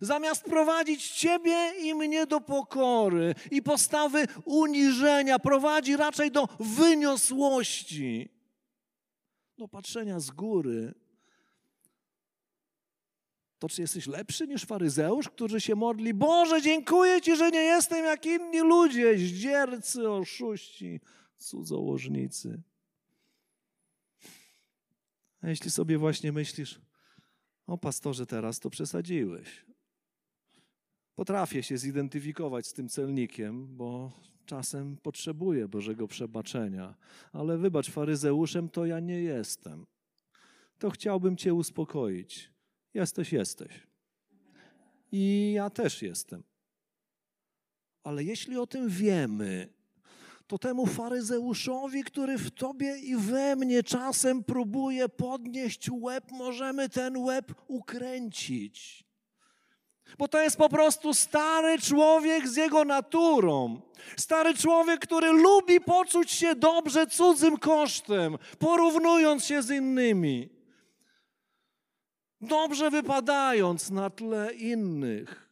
zamiast 0.01 0.45
prowadzić 0.45 1.11
Ciebie 1.11 1.73
i 1.83 1.95
mnie 1.95 2.27
do 2.27 2.41
pokory 2.41 3.35
i 3.51 3.63
postawy 3.63 4.27
uniżenia, 4.45 5.39
prowadzi 5.39 5.97
raczej 5.97 6.31
do 6.31 6.49
wyniosłości, 6.61 8.29
do 9.59 9.69
patrzenia 9.69 10.21
z 10.21 10.31
góry, 10.31 10.95
to 13.59 13.69
czy 13.69 13.83
jesteś 13.83 14.07
lepszy 14.07 14.47
niż 14.47 14.65
faryzeusz, 14.65 15.29
który 15.29 15.61
się 15.61 15.75
modli? 15.75 16.15
Boże, 16.15 16.63
dziękuję 16.63 17.21
Ci, 17.21 17.37
że 17.37 17.51
nie 17.51 17.63
jestem 17.63 18.05
jak 18.05 18.27
inni 18.27 18.61
ludzie, 18.61 19.19
zdziercy, 19.19 20.11
oszuści, 20.11 21.01
cudzołożnicy. 21.37 22.63
A 25.41 25.49
jeśli 25.49 25.71
sobie 25.71 25.99
właśnie 25.99 26.33
myślisz, 26.33 26.81
o 27.67 27.79
pastorze, 27.79 28.27
teraz 28.27 28.61
to 28.61 28.71
przesadziłeś. 28.71 29.67
Potrafię 31.15 31.63
się 31.63 31.79
zidentyfikować 31.79 32.67
z 32.67 32.73
tym 32.73 32.89
celnikiem, 32.89 33.77
bo 33.77 34.13
czasem 34.47 34.97
potrzebuję 34.97 35.69
Bożego 35.69 36.09
przebaczenia, 36.09 36.95
ale 37.33 37.59
wybacz, 37.59 37.91
faryzeuszem 37.91 38.69
to 38.69 38.87
ja 38.87 39.01
nie 39.01 39.21
jestem. 39.21 39.87
To 40.79 40.91
chciałbym 40.91 41.37
Cię 41.37 41.55
uspokoić. 41.55 42.56
Jesteś, 42.97 43.33
jesteś. 43.33 43.73
I 45.13 45.53
ja 45.57 45.71
też 45.71 46.03
jestem. 46.03 46.43
Ale 48.05 48.25
jeśli 48.25 48.59
o 48.59 48.67
tym 48.67 48.89
wiemy, 48.89 49.69
to 50.47 50.59
temu 50.59 50.87
faryzeuszowi, 50.87 52.05
który 52.05 52.39
w 52.39 52.51
tobie 52.51 52.99
i 52.99 53.17
we 53.17 53.57
mnie 53.57 53.83
czasem 53.83 54.45
próbuje 54.45 55.09
podnieść 55.09 55.91
łeb, 55.91 56.25
możemy 56.31 56.89
ten 56.89 57.17
łeb 57.17 57.55
ukręcić. 57.69 59.05
Bo 60.19 60.29
to 60.29 60.43
jest 60.43 60.57
po 60.57 60.69
prostu 60.69 61.15
stary 61.15 61.79
człowiek 61.79 62.49
z 62.49 62.57
jego 62.57 62.85
naturą. 62.85 63.81
Stary 64.17 64.55
człowiek, 64.55 65.01
który 65.01 65.33
lubi 65.33 65.81
poczuć 65.81 66.31
się 66.31 66.55
dobrze 66.55 67.07
cudzym 67.07 67.57
kosztem, 67.57 68.39
porównując 68.59 69.45
się 69.45 69.63
z 69.63 69.71
innymi. 69.71 70.56
Dobrze 72.49 72.91
wypadając 72.91 73.91
na 73.91 74.11
tle 74.11 74.55
innych. 74.55 75.47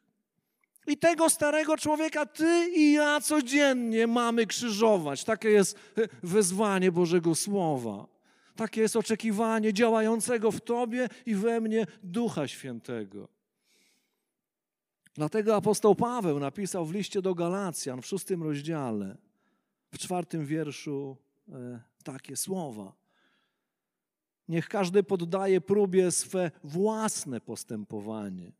I 0.87 0.97
tego 0.97 1.31
starego 1.31 1.77
człowieka 1.77 2.27
ty 2.27 2.71
i 2.77 2.93
ja 2.93 3.21
codziennie 3.21 4.07
mamy 4.07 4.47
krzyżować. 4.47 5.25
Takie 5.25 5.51
jest 5.51 5.79
e, 5.99 6.09
wezwanie 6.23 6.93
Bożego 6.93 7.35
Słowa. 7.35 8.07
Takie 8.57 8.81
jest 8.81 8.97
oczekiwanie 8.97 9.73
działającego 9.73 10.53
w 10.53 10.61
tobie 10.61 11.09
i 11.27 11.35
we 11.35 11.61
mnie 11.61 11.87
Ducha 12.03 12.49
Świętego. 12.49 13.29
Dlatego 15.15 15.57
apostoł 15.57 15.95
Paweł 15.95 16.41
napisał 16.41 16.87
w 16.87 16.95
liście 16.95 17.23
do 17.23 17.35
Galacjan 17.35 18.03
w 18.03 18.07
szóstym 18.07 18.43
rozdziale, 18.43 19.17
w 19.93 19.99
czwartym 19.99 20.47
wierszu 20.47 21.17
e, 21.49 21.81
takie 22.05 22.37
słowa. 22.37 23.04
Niech 24.49 24.69
każdy 24.69 25.03
poddaje 25.03 25.61
próbie 25.61 26.11
swe 26.11 26.51
własne 26.65 27.41
postępowanie 27.41 28.53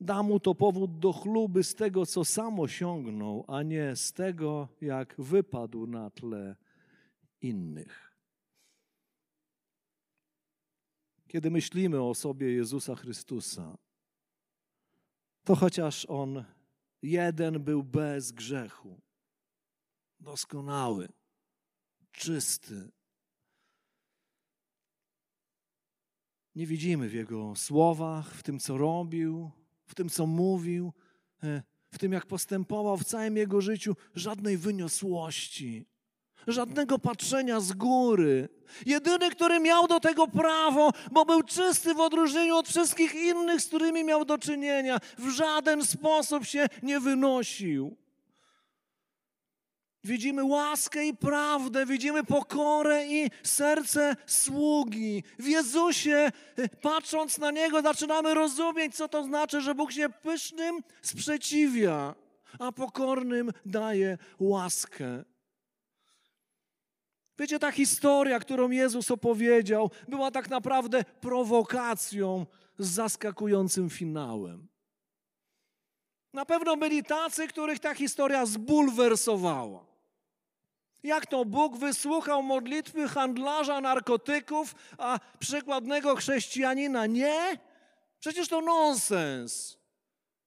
da 0.00 0.22
mu 0.22 0.40
to 0.40 0.54
powód 0.54 0.98
do 0.98 1.12
chluby 1.12 1.64
z 1.64 1.74
tego, 1.74 2.06
co 2.06 2.24
sam 2.24 2.60
osiągnął, 2.60 3.44
a 3.48 3.62
nie 3.62 3.96
z 3.96 4.12
tego, 4.12 4.68
jak 4.80 5.14
wypadł 5.18 5.86
na 5.86 6.10
tle 6.10 6.56
innych. 7.40 8.16
Kiedy 11.28 11.50
myślimy 11.50 12.00
o 12.00 12.10
osobie 12.10 12.52
Jezusa 12.52 12.94
Chrystusa, 12.94 13.78
to 15.44 15.56
chociaż 15.56 16.06
On 16.08 16.44
jeden 17.02 17.64
był 17.64 17.82
bez 17.82 18.32
grzechu, 18.32 19.00
doskonały, 20.20 21.08
czysty, 22.12 22.90
nie 26.54 26.66
widzimy 26.66 27.08
w 27.08 27.14
Jego 27.14 27.56
słowach, 27.56 28.34
w 28.34 28.42
tym, 28.42 28.58
co 28.58 28.78
robił, 28.78 29.50
w 29.86 29.94
tym, 29.94 30.08
co 30.08 30.26
mówił, 30.26 30.92
e, 31.42 31.62
w 31.90 31.98
tym, 31.98 32.12
jak 32.12 32.26
postępował 32.26 32.96
w 32.96 33.04
całym 33.04 33.36
jego 33.36 33.60
życiu, 33.60 33.96
żadnej 34.14 34.56
wyniosłości, 34.56 35.86
żadnego 36.46 36.98
patrzenia 36.98 37.60
z 37.60 37.72
góry. 37.72 38.48
Jedyny, 38.86 39.30
który 39.30 39.60
miał 39.60 39.88
do 39.88 40.00
tego 40.00 40.28
prawo, 40.28 40.90
bo 41.12 41.24
był 41.24 41.42
czysty 41.42 41.94
w 41.94 42.00
odróżnieniu 42.00 42.56
od 42.56 42.68
wszystkich 42.68 43.14
innych, 43.14 43.60
z 43.60 43.66
którymi 43.66 44.04
miał 44.04 44.24
do 44.24 44.38
czynienia, 44.38 44.98
w 45.18 45.28
żaden 45.28 45.84
sposób 45.84 46.44
się 46.44 46.66
nie 46.82 47.00
wynosił. 47.00 47.96
Widzimy 50.04 50.44
łaskę 50.44 51.06
i 51.06 51.16
prawdę, 51.16 51.86
widzimy 51.86 52.24
pokorę 52.24 53.06
i 53.06 53.30
serce 53.42 54.16
sługi. 54.26 55.22
W 55.38 55.46
Jezusie, 55.46 56.32
y, 56.58 56.68
patrząc 56.68 57.38
na 57.38 57.50
Niego, 57.50 57.82
zaczynamy 57.82 58.34
rozumieć, 58.34 58.96
co 58.96 59.08
to 59.08 59.24
znaczy, 59.24 59.60
że 59.60 59.74
Bóg 59.74 59.92
się 59.92 60.08
pysznym 60.08 60.80
sprzeciwia, 61.02 62.14
a 62.58 62.72
pokornym 62.72 63.52
daje 63.66 64.18
łaskę. 64.38 65.24
Wiecie, 67.38 67.58
ta 67.58 67.72
historia, 67.72 68.40
którą 68.40 68.70
Jezus 68.70 69.10
opowiedział, 69.10 69.90
była 70.08 70.30
tak 70.30 70.50
naprawdę 70.50 71.04
prowokacją 71.04 72.46
z 72.78 72.88
zaskakującym 72.88 73.90
finałem. 73.90 74.68
Na 76.32 76.44
pewno 76.44 76.76
byli 76.76 77.04
tacy, 77.04 77.48
których 77.48 77.78
ta 77.78 77.94
historia 77.94 78.46
zbulwersowała. 78.46 79.89
Jak 81.02 81.26
to 81.26 81.44
Bóg 81.44 81.76
wysłuchał 81.76 82.42
modlitwy 82.42 83.08
handlarza 83.08 83.80
narkotyków, 83.80 84.74
a 84.98 85.18
przykładnego 85.38 86.16
chrześcijanina 86.16 87.06
nie? 87.06 87.58
Przecież 88.18 88.48
to 88.48 88.60
nonsens. 88.60 89.78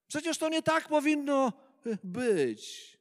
Przecież 0.08 0.38
to 0.38 0.50
nie 0.50 0.62
tak 0.62 0.88
powinno 0.88 1.54
być. 2.04 2.94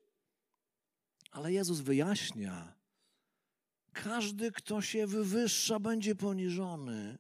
Ale 1.31 1.53
Jezus 1.53 1.81
wyjaśnia: 1.81 2.73
każdy, 3.93 4.53
kto 4.53 4.83
się 4.83 5.07
wywyższa, 5.07 5.81
będzie 5.81 6.15
poniżony, 6.15 7.19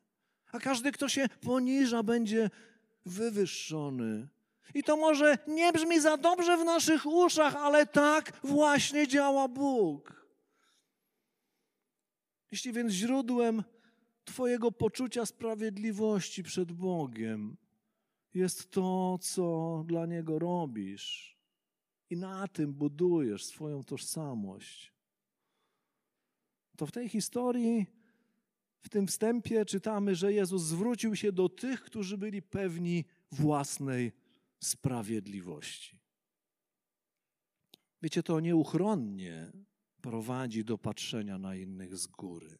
a 0.52 0.60
każdy, 0.60 0.92
kto 0.92 1.08
się 1.08 1.28
poniża, 1.28 2.02
będzie 2.02 2.50
wywyższony. 3.06 4.28
I 4.74 4.82
to 4.82 4.96
może 4.96 5.38
nie 5.46 5.72
brzmi 5.72 6.00
za 6.00 6.16
dobrze 6.16 6.56
w 6.56 6.64
naszych 6.64 7.06
uszach, 7.06 7.56
ale 7.56 7.86
tak 7.86 8.32
właśnie 8.44 9.08
działa 9.08 9.48
Bóg. 9.48 10.21
Jeśli 12.52 12.72
więc 12.72 12.92
źródłem 12.92 13.62
Twojego 14.24 14.72
poczucia 14.72 15.26
sprawiedliwości 15.26 16.42
przed 16.42 16.72
Bogiem 16.72 17.56
jest 18.34 18.70
to, 18.70 19.18
co 19.22 19.84
dla 19.86 20.06
Niego 20.06 20.38
robisz, 20.38 21.38
i 22.10 22.16
na 22.16 22.48
tym 22.48 22.72
budujesz 22.74 23.44
swoją 23.44 23.84
tożsamość, 23.84 24.92
to 26.76 26.86
w 26.86 26.92
tej 26.92 27.08
historii, 27.08 27.86
w 28.80 28.88
tym 28.88 29.06
wstępie 29.06 29.64
czytamy, 29.64 30.14
że 30.14 30.32
Jezus 30.32 30.62
zwrócił 30.62 31.16
się 31.16 31.32
do 31.32 31.48
tych, 31.48 31.80
którzy 31.82 32.18
byli 32.18 32.42
pewni 32.42 33.04
własnej 33.30 34.12
sprawiedliwości. 34.60 36.00
Wiecie, 38.02 38.22
to 38.22 38.40
nieuchronnie 38.40 39.52
prowadzi 40.02 40.64
do 40.64 40.78
patrzenia 40.78 41.38
na 41.38 41.56
innych 41.56 41.96
z 41.96 42.06
góry. 42.06 42.58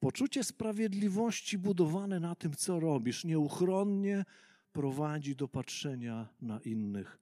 Poczucie 0.00 0.44
sprawiedliwości 0.44 1.58
budowane 1.58 2.20
na 2.20 2.34
tym, 2.34 2.54
co 2.54 2.80
robisz, 2.80 3.24
nieuchronnie 3.24 4.24
prowadzi 4.72 5.36
do 5.36 5.48
patrzenia 5.48 6.28
na 6.40 6.60
innych 6.60 7.18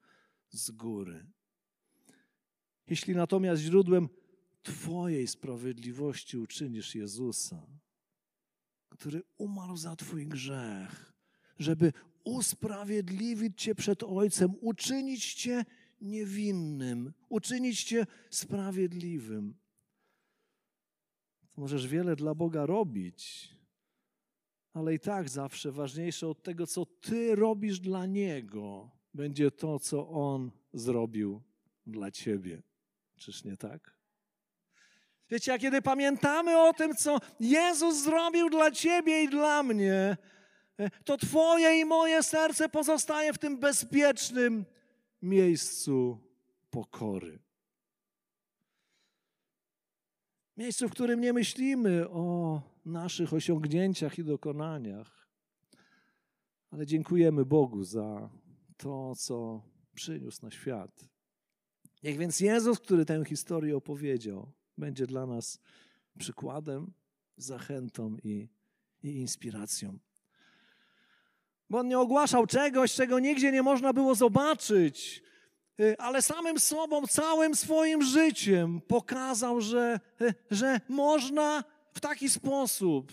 z 0.50 0.70
góry. 0.70 1.26
Jeśli 2.86 3.14
natomiast 3.14 3.62
źródłem 3.62 4.08
Twojej 4.62 5.26
sprawiedliwości 5.26 6.38
uczynisz 6.38 6.94
Jezusa, 6.94 7.66
który 8.88 9.22
umarł 9.38 9.76
za 9.76 9.96
Twój 9.96 10.26
grzech, 10.26 11.12
żeby 11.58 11.92
usprawiedliwić 12.24 13.62
Cię 13.62 13.74
przed 13.74 14.02
Ojcem, 14.02 14.54
uczynić 14.60 15.34
Cię 15.34 15.64
niewinnym, 16.00 17.12
uczynić 17.28 17.84
Cię 17.84 18.06
sprawiedliwym. 18.30 19.54
Możesz 21.56 21.86
wiele 21.86 22.16
dla 22.16 22.34
Boga 22.34 22.66
robić, 22.66 23.48
ale 24.72 24.94
i 24.94 25.00
tak 25.00 25.28
zawsze 25.28 25.72
ważniejsze 25.72 26.28
od 26.28 26.42
tego, 26.42 26.66
co 26.66 26.86
Ty 26.86 27.34
robisz 27.34 27.80
dla 27.80 28.06
Niego, 28.06 28.90
będzie 29.14 29.50
to, 29.50 29.78
co 29.78 30.08
On 30.08 30.50
zrobił 30.72 31.42
dla 31.86 32.10
Ciebie. 32.10 32.62
Czyż 33.16 33.44
nie 33.44 33.56
tak? 33.56 33.96
Wiecie, 35.30 35.52
a 35.52 35.58
kiedy 35.58 35.82
pamiętamy 35.82 36.58
o 36.58 36.72
tym, 36.72 36.94
co 36.94 37.18
Jezus 37.40 38.02
zrobił 38.02 38.50
dla 38.50 38.70
Ciebie 38.70 39.22
i 39.22 39.28
dla 39.28 39.62
mnie, 39.62 40.16
to 41.04 41.16
Twoje 41.16 41.80
i 41.80 41.84
moje 41.84 42.22
serce 42.22 42.68
pozostaje 42.68 43.32
w 43.32 43.38
tym 43.38 43.58
bezpiecznym 43.58 44.64
miejscu 45.22 46.18
pokory. 46.70 47.38
Miejscu, 50.56 50.88
w 50.88 50.92
którym 50.92 51.20
nie 51.20 51.32
myślimy 51.32 52.08
o 52.08 52.62
naszych 52.84 53.32
osiągnięciach 53.32 54.18
i 54.18 54.24
dokonaniach, 54.24 55.28
ale 56.70 56.86
dziękujemy 56.86 57.44
Bogu 57.44 57.84
za 57.84 58.30
to, 58.76 59.14
co 59.16 59.62
przyniósł 59.94 60.38
na 60.42 60.50
świat. 60.50 61.08
Niech 62.02 62.18
więc 62.18 62.40
Jezus, 62.40 62.80
który 62.80 63.04
tę 63.04 63.24
historię 63.24 63.76
opowiedział, 63.76 64.52
będzie 64.78 65.06
dla 65.06 65.26
nas 65.26 65.58
przykładem, 66.18 66.92
zachętą 67.36 68.16
i, 68.22 68.48
i 69.02 69.16
inspiracją. 69.20 69.98
Bo 71.70 71.78
on 71.78 71.88
nie 71.88 71.98
ogłaszał 71.98 72.46
czegoś, 72.46 72.94
czego 72.94 73.18
nigdzie 73.18 73.52
nie 73.52 73.62
można 73.62 73.92
było 73.92 74.14
zobaczyć, 74.14 75.22
y, 75.80 75.98
ale 75.98 76.22
samym 76.22 76.60
sobą, 76.60 77.06
całym 77.06 77.54
swoim 77.54 78.02
życiem 78.02 78.80
pokazał, 78.80 79.60
że, 79.60 80.00
y, 80.20 80.34
że 80.50 80.80
można 80.88 81.64
w 81.94 82.00
taki 82.00 82.30
sposób, 82.30 83.12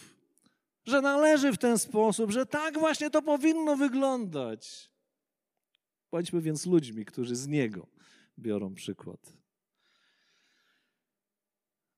że 0.86 1.02
należy 1.02 1.52
w 1.52 1.58
ten 1.58 1.78
sposób, 1.78 2.32
że 2.32 2.46
tak 2.46 2.80
właśnie 2.80 3.10
to 3.10 3.22
powinno 3.22 3.76
wyglądać. 3.76 4.92
Bądźmy 6.12 6.42
więc 6.42 6.66
ludźmi, 6.66 7.06
którzy 7.06 7.36
z 7.36 7.48
Niego 7.48 7.88
biorą 8.40 8.74
przykład. 8.74 9.34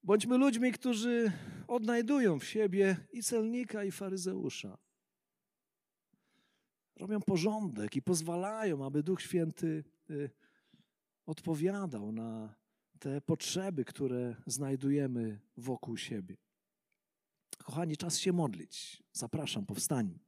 Bądźmy 0.04 0.38
ludźmi, 0.38 0.72
którzy 0.72 1.32
odnajdują 1.68 2.40
w 2.40 2.46
siebie 2.46 2.98
i 3.12 3.24
celnika, 3.24 3.84
i 3.84 3.92
faryzeusza. 3.92 4.85
Robią 6.96 7.22
porządek 7.22 7.96
i 7.96 8.02
pozwalają, 8.02 8.86
aby 8.86 9.04
Duch 9.04 9.22
Święty 9.22 9.84
y, 10.10 10.30
odpowiadał 11.26 12.12
na 12.12 12.56
te 13.00 13.22
potrzeby, 13.22 13.86
które 13.86 14.36
znajdujemy 14.46 15.40
wokół 15.58 15.98
siebie. 15.98 16.38
Kochani, 17.58 17.98
czas 17.98 18.18
się 18.18 18.34
modlić. 18.34 19.04
Zapraszam, 19.14 19.66
powstań. 19.66 20.20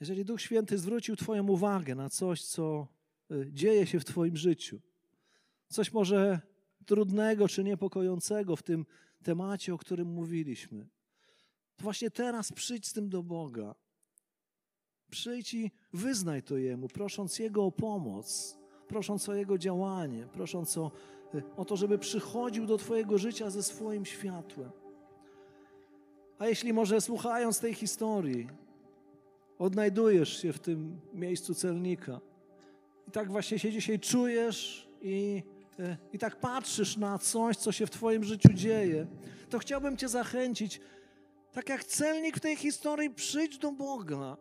Jeżeli 0.00 0.24
Duch 0.24 0.40
Święty 0.40 0.78
zwrócił 0.78 1.16
Twoją 1.16 1.48
uwagę 1.48 1.94
na 1.94 2.10
coś, 2.10 2.44
co 2.44 2.88
y, 3.30 3.52
dzieje 3.52 3.86
się 3.86 4.00
w 4.00 4.04
Twoim 4.04 4.36
życiu, 4.36 4.80
coś 5.68 5.92
może 5.92 6.40
trudnego 6.84 7.48
czy 7.48 7.64
niepokojącego 7.64 8.56
w 8.56 8.62
tym 8.62 8.86
temacie, 9.22 9.74
o 9.74 9.78
którym 9.78 10.08
mówiliśmy, 10.08 10.86
to 11.76 11.82
właśnie 11.82 12.10
teraz 12.10 12.52
przyjdź 12.52 12.86
z 12.86 12.92
tym 12.92 13.08
do 13.08 13.22
Boga. 13.22 13.74
Przyjdź 15.10 15.54
i 15.54 15.70
wyznaj 15.92 16.42
to 16.42 16.56
Jemu, 16.56 16.88
prosząc 16.88 17.38
Jego 17.38 17.64
o 17.64 17.72
pomoc, 17.72 18.58
prosząc 18.88 19.28
o 19.28 19.34
Jego 19.34 19.58
działanie, 19.58 20.26
prosząc 20.32 20.78
o, 20.78 20.90
o 21.56 21.64
to, 21.64 21.76
żeby 21.76 21.98
przychodził 21.98 22.66
do 22.66 22.78
Twojego 22.78 23.18
życia 23.18 23.50
ze 23.50 23.62
swoim 23.62 24.04
światłem. 24.04 24.70
A 26.38 26.46
jeśli 26.46 26.72
może 26.72 27.00
słuchając 27.00 27.60
tej 27.60 27.74
historii, 27.74 28.48
odnajdujesz 29.58 30.42
się 30.42 30.52
w 30.52 30.58
tym 30.58 31.00
miejscu 31.12 31.54
celnika. 31.54 32.20
I 33.08 33.10
tak 33.10 33.30
właśnie 33.30 33.58
się 33.58 33.72
dzisiaj 33.72 34.00
czujesz 34.00 34.88
i, 35.02 35.42
i 36.12 36.18
tak 36.18 36.36
patrzysz 36.36 36.96
na 36.96 37.18
coś, 37.18 37.56
co 37.56 37.72
się 37.72 37.86
w 37.86 37.90
Twoim 37.90 38.24
życiu 38.24 38.52
dzieje, 38.52 39.06
to 39.50 39.58
chciałbym 39.58 39.96
Cię 39.96 40.08
zachęcić, 40.08 40.80
tak 41.52 41.68
jak 41.68 41.84
celnik 41.84 42.36
w 42.36 42.40
tej 42.40 42.56
historii, 42.56 43.10
przyjdź 43.10 43.58
do 43.58 43.72
Boga. 43.72 44.36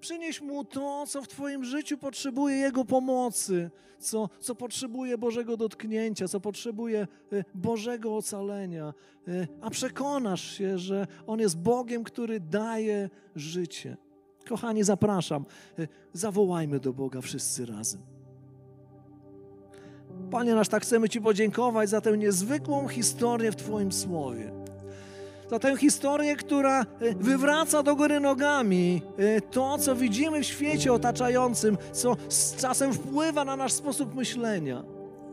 Przynieś 0.00 0.40
Mu 0.40 0.64
to, 0.64 1.04
co 1.06 1.22
w 1.22 1.28
Twoim 1.28 1.64
życiu 1.64 1.98
potrzebuje 1.98 2.56
Jego 2.56 2.84
pomocy, 2.84 3.70
co, 3.98 4.28
co 4.40 4.54
potrzebuje 4.54 5.18
Bożego 5.18 5.56
dotknięcia, 5.56 6.28
co 6.28 6.40
potrzebuje 6.40 7.00
e, 7.32 7.44
Bożego 7.54 8.16
ocalenia, 8.16 8.94
e, 9.28 9.46
a 9.60 9.70
przekonasz 9.70 10.58
się, 10.58 10.78
że 10.78 11.06
On 11.26 11.40
jest 11.40 11.58
Bogiem, 11.58 12.04
który 12.04 12.40
daje 12.40 13.10
życie. 13.36 13.96
Kochani, 14.48 14.82
zapraszam, 14.82 15.44
zawołajmy 16.12 16.80
do 16.80 16.92
Boga 16.92 17.20
wszyscy 17.20 17.66
razem. 17.66 18.11
Panie 20.30 20.54
nasz, 20.54 20.68
tak 20.68 20.82
chcemy 20.82 21.08
Ci 21.08 21.20
podziękować 21.20 21.88
za 21.90 22.00
tę 22.00 22.18
niezwykłą 22.18 22.88
historię 22.88 23.52
w 23.52 23.56
Twoim 23.56 23.92
słowie. 23.92 24.52
Za 25.50 25.58
tę 25.58 25.76
historię, 25.76 26.36
która 26.36 26.82
y, 26.82 27.14
wywraca 27.20 27.82
do 27.82 27.96
góry 27.96 28.20
nogami 28.20 29.02
y, 29.18 29.40
to, 29.50 29.78
co 29.78 29.96
widzimy 29.96 30.40
w 30.40 30.46
świecie 30.46 30.92
otaczającym, 30.92 31.78
co 31.92 32.16
z 32.28 32.56
czasem 32.56 32.92
wpływa 32.92 33.44
na 33.44 33.56
nasz 33.56 33.72
sposób 33.72 34.14
myślenia. 34.14 34.82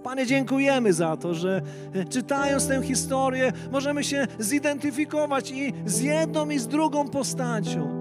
Panie, 0.04 0.26
dziękujemy 0.26 0.94
za 0.94 1.18
to, 1.18 1.34
że 1.34 1.62
czytając 2.10 2.68
tę 2.68 2.84
historię, 2.84 3.52
możemy 3.72 4.04
się 4.04 4.28
zidentyfikować 4.40 5.52
i 5.52 5.74
z 5.86 6.02
jedną, 6.02 6.50
i 6.50 6.60
z 6.60 6.68
drugą 6.68 7.10
postacią. 7.10 8.00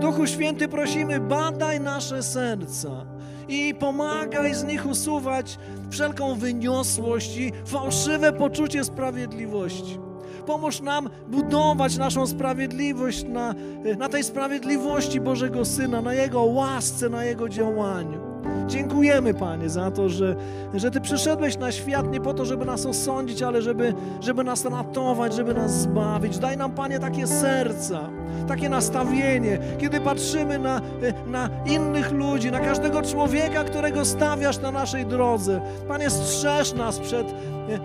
Duchu 0.00 0.26
Święty, 0.26 0.68
prosimy, 0.68 1.20
badaj 1.20 1.80
nasze 1.80 2.22
serca 2.22 3.06
i 3.48 3.74
pomagaj 3.74 4.54
z 4.54 4.64
nich 4.64 4.86
usuwać 4.86 5.58
wszelką 5.90 6.34
wyniosłość 6.34 7.36
i 7.36 7.52
fałszywe 7.66 8.32
poczucie 8.32 8.84
sprawiedliwości. 8.84 9.98
Pomóż 10.46 10.80
nam 10.80 11.10
budować 11.28 11.96
naszą 11.96 12.26
sprawiedliwość 12.26 13.24
na, 13.24 13.54
na 13.98 14.08
tej 14.08 14.24
sprawiedliwości 14.24 15.20
Bożego 15.20 15.64
Syna, 15.64 16.00
na 16.00 16.14
Jego 16.14 16.42
łasce, 16.42 17.08
na 17.08 17.24
Jego 17.24 17.48
działaniu. 17.48 18.31
Dziękujemy, 18.66 19.34
Panie, 19.34 19.70
za 19.70 19.90
to, 19.90 20.08
że, 20.08 20.36
że 20.74 20.90
Ty 20.90 21.00
przyszedłeś 21.00 21.58
na 21.58 21.72
świat 21.72 22.12
nie 22.12 22.20
po 22.20 22.34
to, 22.34 22.44
żeby 22.44 22.64
nas 22.64 22.86
osądzić, 22.86 23.42
ale 23.42 23.62
żeby, 23.62 23.94
żeby 24.20 24.44
nas 24.44 24.64
ratować, 24.64 25.34
żeby 25.34 25.54
nas 25.54 25.80
zbawić. 25.80 26.38
Daj 26.38 26.56
nam, 26.56 26.72
Panie, 26.72 26.98
takie 26.98 27.26
serca, 27.26 28.00
takie 28.48 28.68
nastawienie, 28.68 29.58
kiedy 29.78 30.00
patrzymy 30.00 30.58
na, 30.58 30.80
na 31.26 31.48
innych 31.66 32.12
ludzi, 32.12 32.50
na 32.50 32.60
każdego 32.60 33.02
człowieka, 33.02 33.64
którego 33.64 34.04
stawiasz 34.04 34.58
na 34.58 34.70
naszej 34.70 35.06
drodze. 35.06 35.60
Panie, 35.88 36.10
strzeż 36.10 36.74
nas 36.74 36.98
przed, 36.98 37.26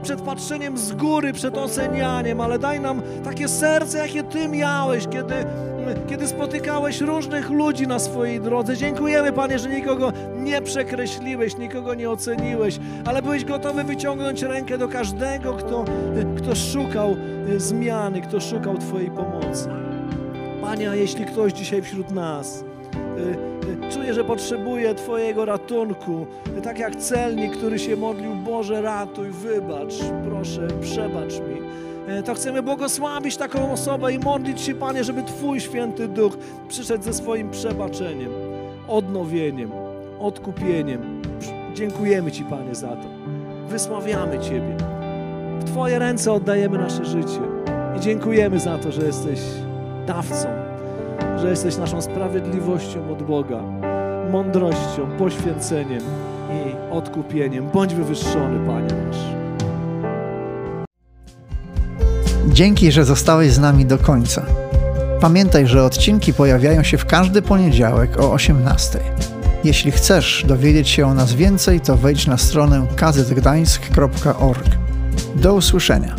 przed 0.02 0.22
patrzeniem 0.22 0.78
z 0.78 0.92
góry, 0.92 1.34
przed 1.34 1.58
ocenianiem, 1.58 2.42
ale 2.42 2.60
daj 2.60 2.80
nam 2.80 3.02
takie 3.24 3.48
serce, 3.48 3.98
jakie 3.98 4.24
Ty 4.24 4.48
miałeś, 4.48 5.08
kiedy 5.08 5.36
kiedy 6.10 6.28
spotykałeś 6.28 7.02
różnych 7.02 7.50
ludzi 7.50 7.88
na 7.88 8.00
swojej 8.00 8.42
drodze. 8.42 8.78
Dziękujemy, 8.78 9.32
Panie, 9.32 9.60
że 9.60 9.70
nikogo 9.70 10.14
nie 10.36 10.62
przekreśliłeś, 10.62 11.58
nikogo 11.58 11.94
nie 11.94 12.10
oceniłeś, 12.10 12.80
ale 13.06 13.22
byłeś 13.22 13.46
gotowy 13.46 13.84
wyciągnąć 13.84 14.42
rękę 14.42 14.78
do 14.78 14.88
każdego, 14.88 15.54
kto, 15.54 15.86
kto 16.38 16.56
szukał 16.56 17.16
e, 17.56 17.60
zmiany, 17.60 18.22
kto 18.22 18.42
szukał 18.42 18.78
Twojej 18.78 19.12
pomocy. 19.12 19.70
Panie, 20.62 20.90
a 20.90 20.96
jeśli 20.96 21.26
ktoś 21.26 21.54
dzisiaj 21.54 21.82
wśród 21.82 22.12
nas 22.12 22.64
e, 22.94 23.88
e, 23.88 23.92
czuje, 23.92 24.14
że 24.14 24.24
potrzebuje 24.24 24.96
Twojego 24.96 25.46
ratunku, 25.46 26.28
tak 26.64 26.80
jak 26.80 26.96
celnik, 26.96 27.58
który 27.58 27.80
się 27.80 27.96
modlił, 27.96 28.36
Boże, 28.36 28.82
ratuj, 28.82 29.30
wybacz, 29.30 29.94
proszę, 30.30 30.68
przebacz 30.82 31.34
mi. 31.34 31.87
E, 32.08 32.24
to 32.24 32.34
chcemy 32.34 32.64
błogosławić 32.64 33.38
taką 33.38 33.72
osobę 33.72 34.14
i 34.14 34.20
modlić 34.20 34.62
się, 34.62 34.76
Panie, 34.76 35.04
żeby 35.04 35.24
Twój 35.24 35.60
święty 35.60 36.08
duch 36.08 36.38
przyszedł 36.68 37.04
ze 37.04 37.14
swoim 37.14 37.50
przebaczeniem, 37.52 38.32
odnowieniem, 38.88 39.72
odkupieniem. 40.20 41.22
Dziękujemy 41.74 42.32
Ci, 42.32 42.44
Panie, 42.44 42.76
za 42.76 42.88
to. 42.88 43.08
Wysławiamy 43.68 44.40
Ciebie. 44.40 44.78
W 45.60 45.64
Twoje 45.64 46.00
ręce 46.00 46.34
oddajemy 46.34 46.78
nasze 46.78 47.06
życie 47.06 47.40
i 47.98 48.00
dziękujemy 48.00 48.60
za 48.60 48.78
to, 48.78 48.92
że 48.92 49.02
jesteś 49.02 49.40
dawcą, 50.06 50.48
że 51.38 51.50
jesteś 51.50 51.78
naszą 51.78 52.02
sprawiedliwością 52.02 53.12
od 53.12 53.24
Boga, 53.24 53.62
mądrością, 54.32 55.18
poświęceniem 55.18 56.02
i 56.52 56.94
odkupieniem. 56.94 57.70
Bądź 57.74 57.96
wywyższony, 57.96 58.68
Panie 58.68 58.88
nasz. 59.08 59.47
Dzięki, 62.58 62.92
że 62.92 63.06
zostałeś 63.06 63.52
z 63.52 63.60
nami 63.60 63.86
do 63.86 63.98
końca. 63.98 64.46
Pamiętaj, 65.22 65.68
że 65.68 65.84
odcinki 65.84 66.34
pojawiają 66.34 66.84
się 66.84 66.98
w 66.98 67.06
każdy 67.06 67.42
poniedziałek 67.42 68.20
o 68.20 68.32
18. 68.32 69.00
Jeśli 69.64 69.92
chcesz 69.92 70.46
dowiedzieć 70.48 70.90
się 70.90 71.08
o 71.08 71.14
nas 71.14 71.34
więcej, 71.34 71.82
to 71.82 71.98
wejdź 71.98 72.28
na 72.28 72.38
stronę 72.38 72.88
kazetgdańsk.org. 72.96 74.68
Do 75.36 75.54
usłyszenia. 75.54 76.16